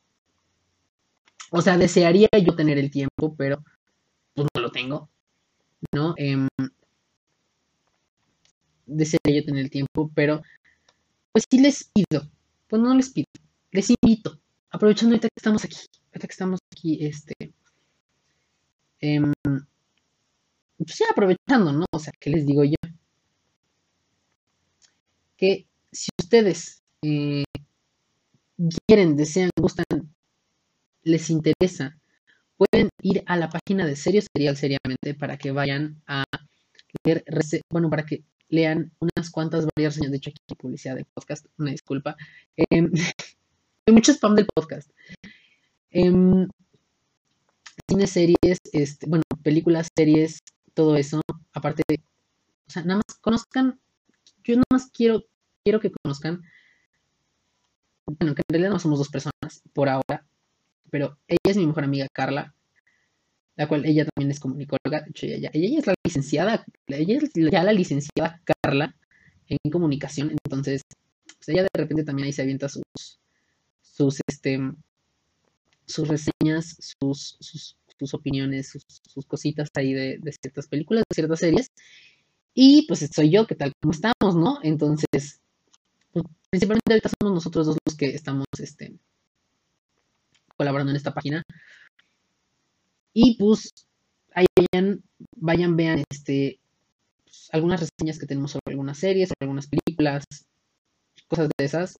[1.51, 3.63] O sea, desearía yo tener el tiempo, pero
[4.36, 5.09] pues no lo tengo.
[5.91, 6.15] ¿No?
[6.17, 6.47] Eh,
[8.86, 10.41] desearía yo tener el tiempo, pero
[11.31, 12.29] pues sí les pido,
[12.67, 13.27] pues no les pido,
[13.71, 15.77] les invito, aprovechando ahorita que estamos aquí,
[16.07, 17.34] ahorita que estamos aquí, este,
[19.01, 19.21] eh,
[20.77, 21.86] pues ya aprovechando, ¿no?
[21.91, 22.75] O sea, ¿qué les digo yo?
[25.38, 27.43] Que si ustedes eh,
[28.88, 29.86] quieren, desean, gustan,
[31.03, 31.97] les interesa,
[32.70, 36.24] pueden ir a la página de Serio Serial Seriamente para que vayan a
[37.03, 37.24] leer,
[37.72, 40.11] bueno, para que lean unas cuantas varias reseñas.
[40.11, 42.16] De hecho, aquí publicidad de podcast, una disculpa.
[42.57, 42.66] Eh,
[43.86, 44.89] hay mucho spam del podcast.
[45.91, 46.11] Eh,
[47.89, 50.39] cine, series, este, bueno, películas, series,
[50.74, 51.22] todo eso.
[51.53, 52.01] Aparte, de,
[52.68, 53.80] o sea, nada más conozcan.
[54.43, 55.24] Yo nada más quiero,
[55.64, 56.41] quiero que conozcan.
[58.05, 60.26] Bueno, que en realidad no somos dos personas por ahora,
[60.93, 62.53] pero ella es mi mejor amiga Carla,
[63.55, 67.31] la cual ella también es comunicóloga, de hecho ella, ella, es la licenciada, ella es
[67.33, 68.95] ya la licenciada Carla
[69.47, 70.83] en comunicación, entonces
[71.25, 72.83] pues ella de repente también ahí se avienta sus,
[73.81, 74.59] sus, este,
[75.87, 81.39] sus reseñas, sus, sus, opiniones, sus, sus, cositas ahí de, de, ciertas películas, de ciertas
[81.39, 81.71] series,
[82.53, 84.59] y pues soy yo, que tal como estamos, ¿no?
[84.61, 85.41] Entonces,
[86.11, 88.93] pues, principalmente ahorita somos nosotros dos los que estamos, este,
[90.58, 91.43] colaborando en esta página.
[93.14, 93.72] Y pues
[94.34, 95.04] ahí vayan,
[95.36, 96.60] vayan, vean este,
[97.24, 100.24] pues, algunas reseñas que tenemos sobre algunas series, sobre algunas películas,
[101.28, 101.99] cosas de esas.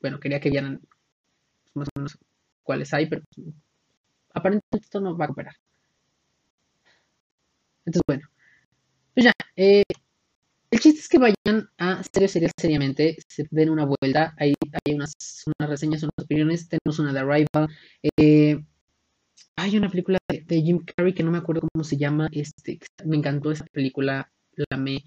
[0.00, 0.80] Bueno, quería que vieran
[1.62, 2.18] pues, más o menos
[2.62, 3.48] cuáles hay, pero pues,
[4.34, 5.54] aparentemente esto no va a cooperar.
[7.84, 8.28] Entonces, bueno,
[9.14, 9.82] pues ya, eh,
[10.70, 14.54] el chiste es que vayan a Serio Serial Seriamente, se den una vuelta, hay,
[14.84, 15.14] hay unas,
[15.46, 17.68] unas reseñas, unas opiniones, tenemos una de Arrival,
[18.16, 18.62] eh,
[19.56, 23.16] hay una película de, Jim Carrey que no me acuerdo cómo se llama, este, me
[23.16, 25.04] encantó esa película, la amé,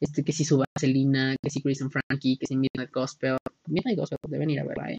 [0.00, 3.98] este, que si su Vaselina, que si Chris and Frankie, que si Midnight Gospel, Midnight
[3.98, 4.98] Gospel, deben ir a verla, eh.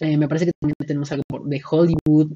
[0.00, 2.32] Eh, me parece que también tenemos algo de Hollywood.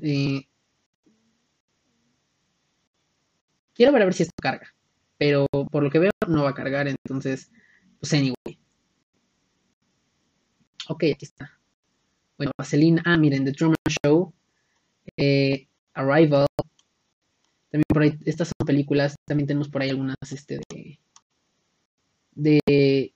[3.74, 4.73] Quiero ver a ver si esto carga.
[5.24, 6.86] Pero por lo que veo no va a cargar.
[6.86, 7.50] Entonces,
[7.98, 8.58] pues anyway.
[10.86, 11.58] Ok, aquí está.
[12.36, 13.00] Bueno, Vaselina.
[13.06, 14.34] Ah, miren, The Truman Show.
[15.16, 16.44] Eh, Arrival.
[17.70, 19.14] También por ahí, estas son películas.
[19.24, 20.98] También tenemos por ahí algunas este, de,
[22.34, 23.14] de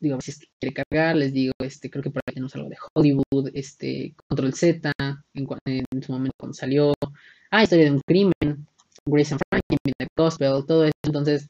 [0.00, 3.52] digo, si quiere cargar, les digo, este, creo que por ahí tenemos algo de Hollywood,
[3.54, 6.92] este, Control Z, en, en su momento cuando salió,
[7.50, 8.68] ah, Historia de un crimen,
[9.10, 11.48] Grace and Frankie, Midnight Gospel, todo eso, entonces,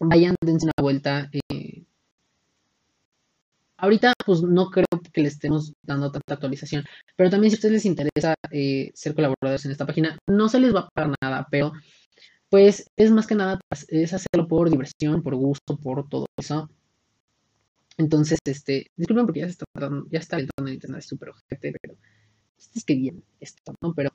[0.00, 1.84] vayan, dense una vuelta, eh,
[3.76, 6.84] ahorita, pues, no creo que le estemos dando tanta actualización,
[7.16, 10.60] pero también si a ustedes les interesa eh, ser colaboradores en esta página, no se
[10.60, 11.72] les va a pagar nada, pero,
[12.50, 16.68] pues, es más que nada, es hacerlo por diversión, por gusto, por todo eso,
[17.98, 21.72] entonces, este, disculpen porque ya se está tratando, ya está entrando en internet súper ojete,
[21.80, 21.96] pero
[22.74, 23.94] es que bien esto, ¿no?
[23.94, 24.10] Pero,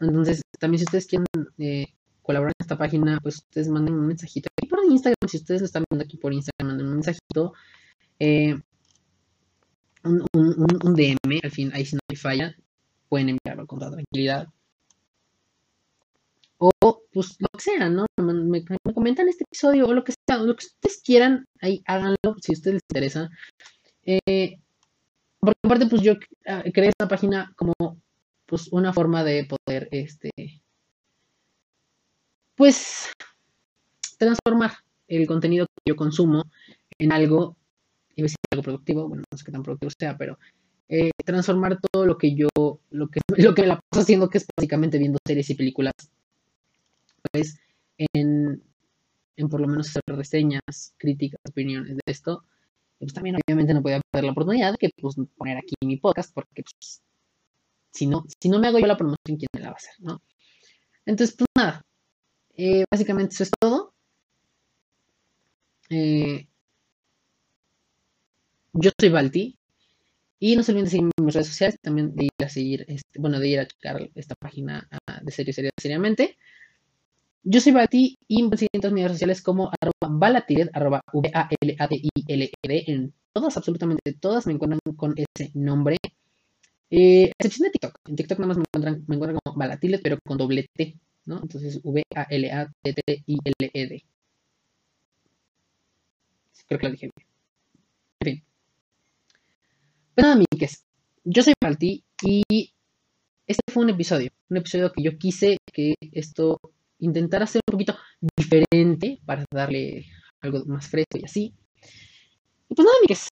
[0.00, 1.26] entonces, también si ustedes quieren
[1.58, 1.86] eh,
[2.22, 4.48] colaborar en esta página, pues ustedes manden un mensajito.
[4.56, 7.52] Aquí por Instagram, si ustedes están viendo aquí por Instagram, manden un mensajito.
[8.18, 8.54] Eh,
[10.04, 12.56] un, un, un, DM, al fin, ahí si no hay falla,
[13.08, 14.48] pueden enviarlo con toda tranquilidad
[16.58, 16.70] o
[17.12, 18.06] pues lo que sea, ¿no?
[18.16, 22.16] Me, me, comentan este episodio o lo que sea, lo que ustedes quieran, ahí háganlo
[22.42, 23.30] si a ustedes les interesa.
[24.04, 24.58] Eh,
[25.40, 26.14] por aparte, pues yo
[26.46, 27.74] ah, creé esta página como
[28.48, 30.30] pues una forma de poder, este,
[32.56, 33.12] pues
[34.18, 34.72] transformar
[35.06, 36.44] el contenido que yo consumo
[36.98, 37.56] en algo,
[38.16, 40.38] y decir algo productivo, bueno, no sé qué tan productivo sea, pero
[40.88, 42.48] eh, transformar todo lo que yo,
[42.90, 45.92] lo que, lo que me la paso haciendo, que es básicamente viendo series y películas
[47.30, 47.60] pues
[47.98, 48.62] en,
[49.36, 52.44] en por lo menos hacer reseñas, críticas, opiniones de esto,
[52.98, 56.32] pues también obviamente no podía perder la oportunidad de que pues poner aquí mi podcast
[56.32, 57.02] porque pues,
[57.92, 59.94] Si no, si no me hago yo la promoción, ¿quién me la va a hacer?
[59.98, 60.22] ¿no?
[61.06, 61.82] Entonces, pues nada.
[62.54, 63.94] Eh, básicamente eso es todo.
[65.90, 66.46] Eh,
[68.72, 69.58] yo soy Balti.
[70.40, 72.84] Y no se olviden de seguirme en mis redes sociales, también de ir a seguir,
[72.86, 76.38] este, bueno, de ir a checar esta página ah, de serio, serio, seriamente.
[77.42, 80.30] Yo soy Balti y me siguen en todas mis redes sociales como arroba
[80.74, 82.84] arroba V-A-L-A-D-I-L-E-D.
[82.86, 85.96] En todas, absolutamente todas me encuentran con ese nombre.
[86.90, 87.98] Eh, excepción de TikTok.
[88.06, 91.40] En TikTok nada más me encuentran, me encuentran como Balatilet, pero con doble T, ¿no?
[91.42, 92.74] Entonces, V-A-L-A-T-T-I-L-E-D.
[96.66, 97.26] Creo que lo dije bien.
[98.20, 98.44] En fin.
[100.14, 100.84] Pero nada, amigues.
[101.24, 102.72] Yo soy Balti y
[103.46, 104.30] este fue un episodio.
[104.50, 106.58] Un episodio que yo quise que esto
[106.98, 107.96] intentara ser un poquito
[108.36, 110.06] diferente para darle
[110.40, 111.54] algo más fresco y así.
[112.68, 113.28] Y pues nada, amigues.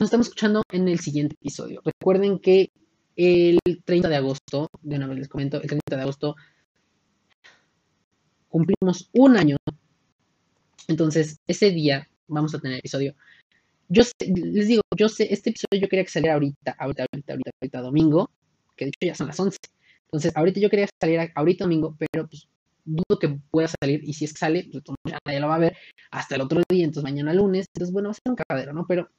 [0.00, 1.82] Nos estamos escuchando en el siguiente episodio.
[1.84, 2.70] Recuerden que
[3.16, 6.36] el 30 de agosto, de una les comento, el 30 de agosto
[8.48, 9.56] cumplimos un año.
[10.86, 13.16] Entonces, ese día vamos a tener episodio.
[13.88, 17.32] Yo sé, les digo, yo sé, este episodio yo quería que saliera ahorita, ahorita, ahorita,
[17.32, 18.30] ahorita, ahorita, domingo,
[18.76, 19.58] que de hecho ya son las 11.
[20.04, 22.46] Entonces, ahorita yo quería que saliera ahorita domingo, pero pues
[22.84, 25.76] dudo que pueda salir y si es que sale, pues ya lo va a ver
[26.12, 28.86] hasta el otro día, entonces mañana lunes, entonces bueno, va a ser un cagadero, ¿no?
[28.86, 29.10] Pero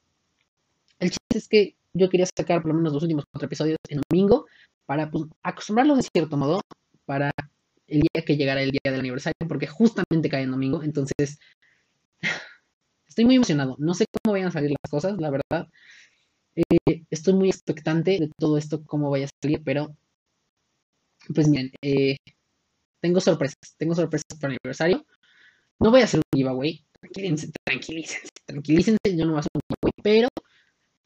[1.00, 4.02] el chiste es que yo quería sacar por lo menos los últimos cuatro episodios en
[4.10, 4.46] domingo
[4.86, 6.62] para pues, acostumbrarlos de cierto modo
[7.06, 7.32] para
[7.88, 11.40] el día que llegara el día del aniversario, porque justamente cae en domingo, entonces
[13.08, 13.76] estoy muy emocionado.
[13.80, 15.68] No sé cómo vayan a salir las cosas, la verdad.
[16.56, 19.96] Eh, estoy muy expectante de todo esto, cómo vaya a salir, pero
[21.34, 22.18] pues miren, eh,
[23.02, 25.06] tengo sorpresas, tengo sorpresas para el aniversario.
[25.80, 29.62] No voy a hacer un giveaway, tranquilícense, tranquilícense, tranquilícense, yo no voy a hacer un
[29.70, 30.28] giveaway, pero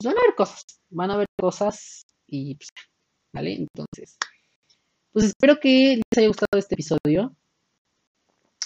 [0.06, 2.70] van a haber cosas, van a haber cosas y pues,
[3.34, 3.54] ¿vale?
[3.54, 4.18] Entonces,
[5.12, 7.36] pues espero que les haya gustado este episodio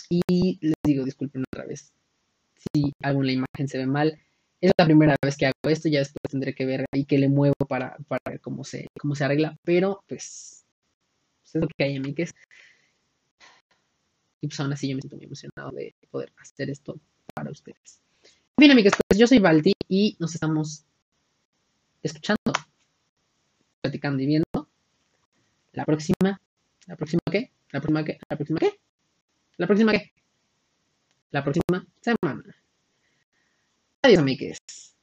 [0.10, 1.92] y les digo, disculpen otra vez
[2.74, 4.20] si alguna imagen se ve mal.
[4.60, 7.30] Es la primera vez que hago esto, ya después tendré que ver ahí que le
[7.30, 10.66] muevo para, para ver cómo se, cómo se arregla, pero pues,
[11.42, 12.34] pues es lo que hay, amigues.
[14.42, 17.00] Y pues aún así yo me siento muy emocionado de poder hacer esto
[17.36, 18.02] para ustedes.
[18.58, 20.87] Bien, amigos, pues yo soy Balti y nos estamos
[22.08, 22.54] escuchando,
[23.82, 24.70] platicando y viendo.
[25.74, 26.42] La próxima,
[26.88, 27.52] ¿la próxima qué?
[27.72, 28.20] ¿La próxima qué?
[28.30, 28.80] ¿La próxima qué?
[29.58, 30.12] ¿La próxima qué?
[31.32, 32.56] La próxima semana.
[34.02, 34.97] Adiós, amigues.